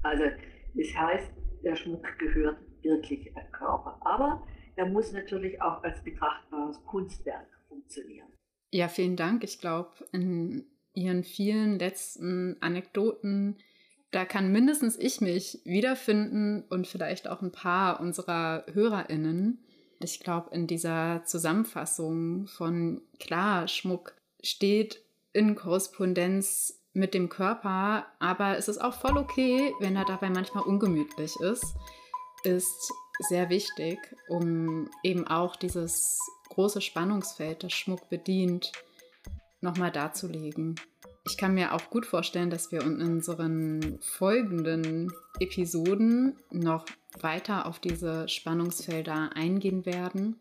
Also 0.02 0.24
das 0.74 0.96
heißt, 0.96 1.32
der 1.62 1.76
Schmuck 1.76 2.06
gehört 2.18 2.58
wirklich 2.82 3.36
am 3.36 3.50
Körper. 3.52 3.98
Aber 4.02 4.46
er 4.76 4.86
muss 4.86 5.12
natürlich 5.12 5.60
auch 5.60 5.82
als 5.82 6.02
betrachtbares 6.02 6.84
Kunstwerk 6.84 7.46
funktionieren. 7.68 8.28
Ja, 8.74 8.88
vielen 8.88 9.14
Dank. 9.14 9.44
Ich 9.44 9.60
glaube, 9.60 9.92
in 10.10 10.64
Ihren 10.94 11.22
vielen 11.22 11.78
letzten 11.78 12.56
Anekdoten, 12.60 13.56
da 14.10 14.24
kann 14.24 14.50
mindestens 14.50 14.98
ich 14.98 15.20
mich 15.20 15.60
wiederfinden 15.62 16.64
und 16.70 16.88
vielleicht 16.88 17.28
auch 17.28 17.40
ein 17.40 17.52
paar 17.52 18.00
unserer 18.00 18.64
HörerInnen. 18.72 19.62
Ich 20.00 20.18
glaube, 20.18 20.52
in 20.52 20.66
dieser 20.66 21.22
Zusammenfassung 21.24 22.48
von 22.48 23.00
klar, 23.20 23.68
Schmuck 23.68 24.16
steht 24.42 25.04
in 25.32 25.54
Korrespondenz 25.54 26.82
mit 26.94 27.14
dem 27.14 27.28
Körper, 27.28 28.06
aber 28.18 28.58
es 28.58 28.66
ist 28.66 28.78
auch 28.78 28.94
voll 28.94 29.16
okay, 29.16 29.72
wenn 29.78 29.94
er 29.94 30.04
dabei 30.04 30.30
manchmal 30.30 30.64
ungemütlich 30.64 31.36
ist, 31.36 31.76
ist 32.42 32.92
sehr 33.20 33.48
wichtig, 33.48 33.98
um 34.28 34.90
eben 35.02 35.26
auch 35.26 35.56
dieses 35.56 36.18
große 36.50 36.80
Spannungsfeld, 36.80 37.62
das 37.62 37.72
Schmuck 37.72 38.08
bedient, 38.08 38.72
nochmal 39.60 39.90
darzulegen. 39.90 40.74
Ich 41.26 41.38
kann 41.38 41.54
mir 41.54 41.72
auch 41.72 41.88
gut 41.90 42.04
vorstellen, 42.04 42.50
dass 42.50 42.70
wir 42.70 42.82
in 42.82 43.00
unseren 43.00 43.98
folgenden 44.02 45.10
Episoden 45.40 46.38
noch 46.50 46.84
weiter 47.18 47.66
auf 47.66 47.78
diese 47.78 48.28
Spannungsfelder 48.28 49.30
eingehen 49.34 49.86
werden 49.86 50.38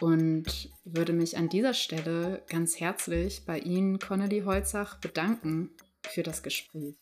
und 0.00 0.70
würde 0.84 1.12
mich 1.12 1.36
an 1.36 1.48
dieser 1.48 1.74
Stelle 1.74 2.42
ganz 2.48 2.80
herzlich 2.80 3.44
bei 3.44 3.58
Ihnen, 3.58 3.98
Connelly 3.98 4.42
Holzach, 4.42 4.98
bedanken 4.98 5.70
für 6.08 6.22
das 6.22 6.42
Gespräch. 6.42 6.96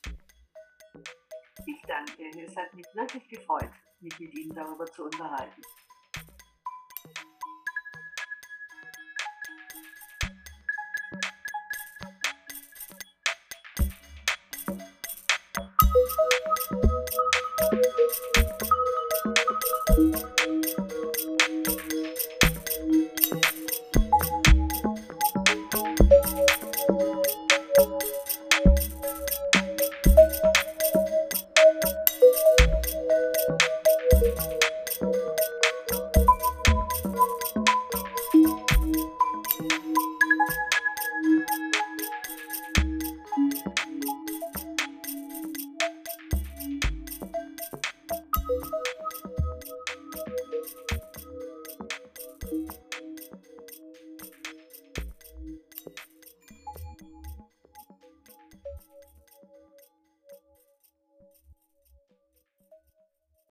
Ich 1.66 1.82
danke. 1.86 2.22
Es 2.44 2.56
hat 2.56 2.74
mich 2.74 2.86
wirklich 2.94 3.28
gefreut, 3.28 3.70
mich 4.02 4.18
mit 4.18 4.34
Ihnen 4.34 4.54
darüber 4.54 4.86
zu 4.86 5.04
unterhalten. 5.04 5.62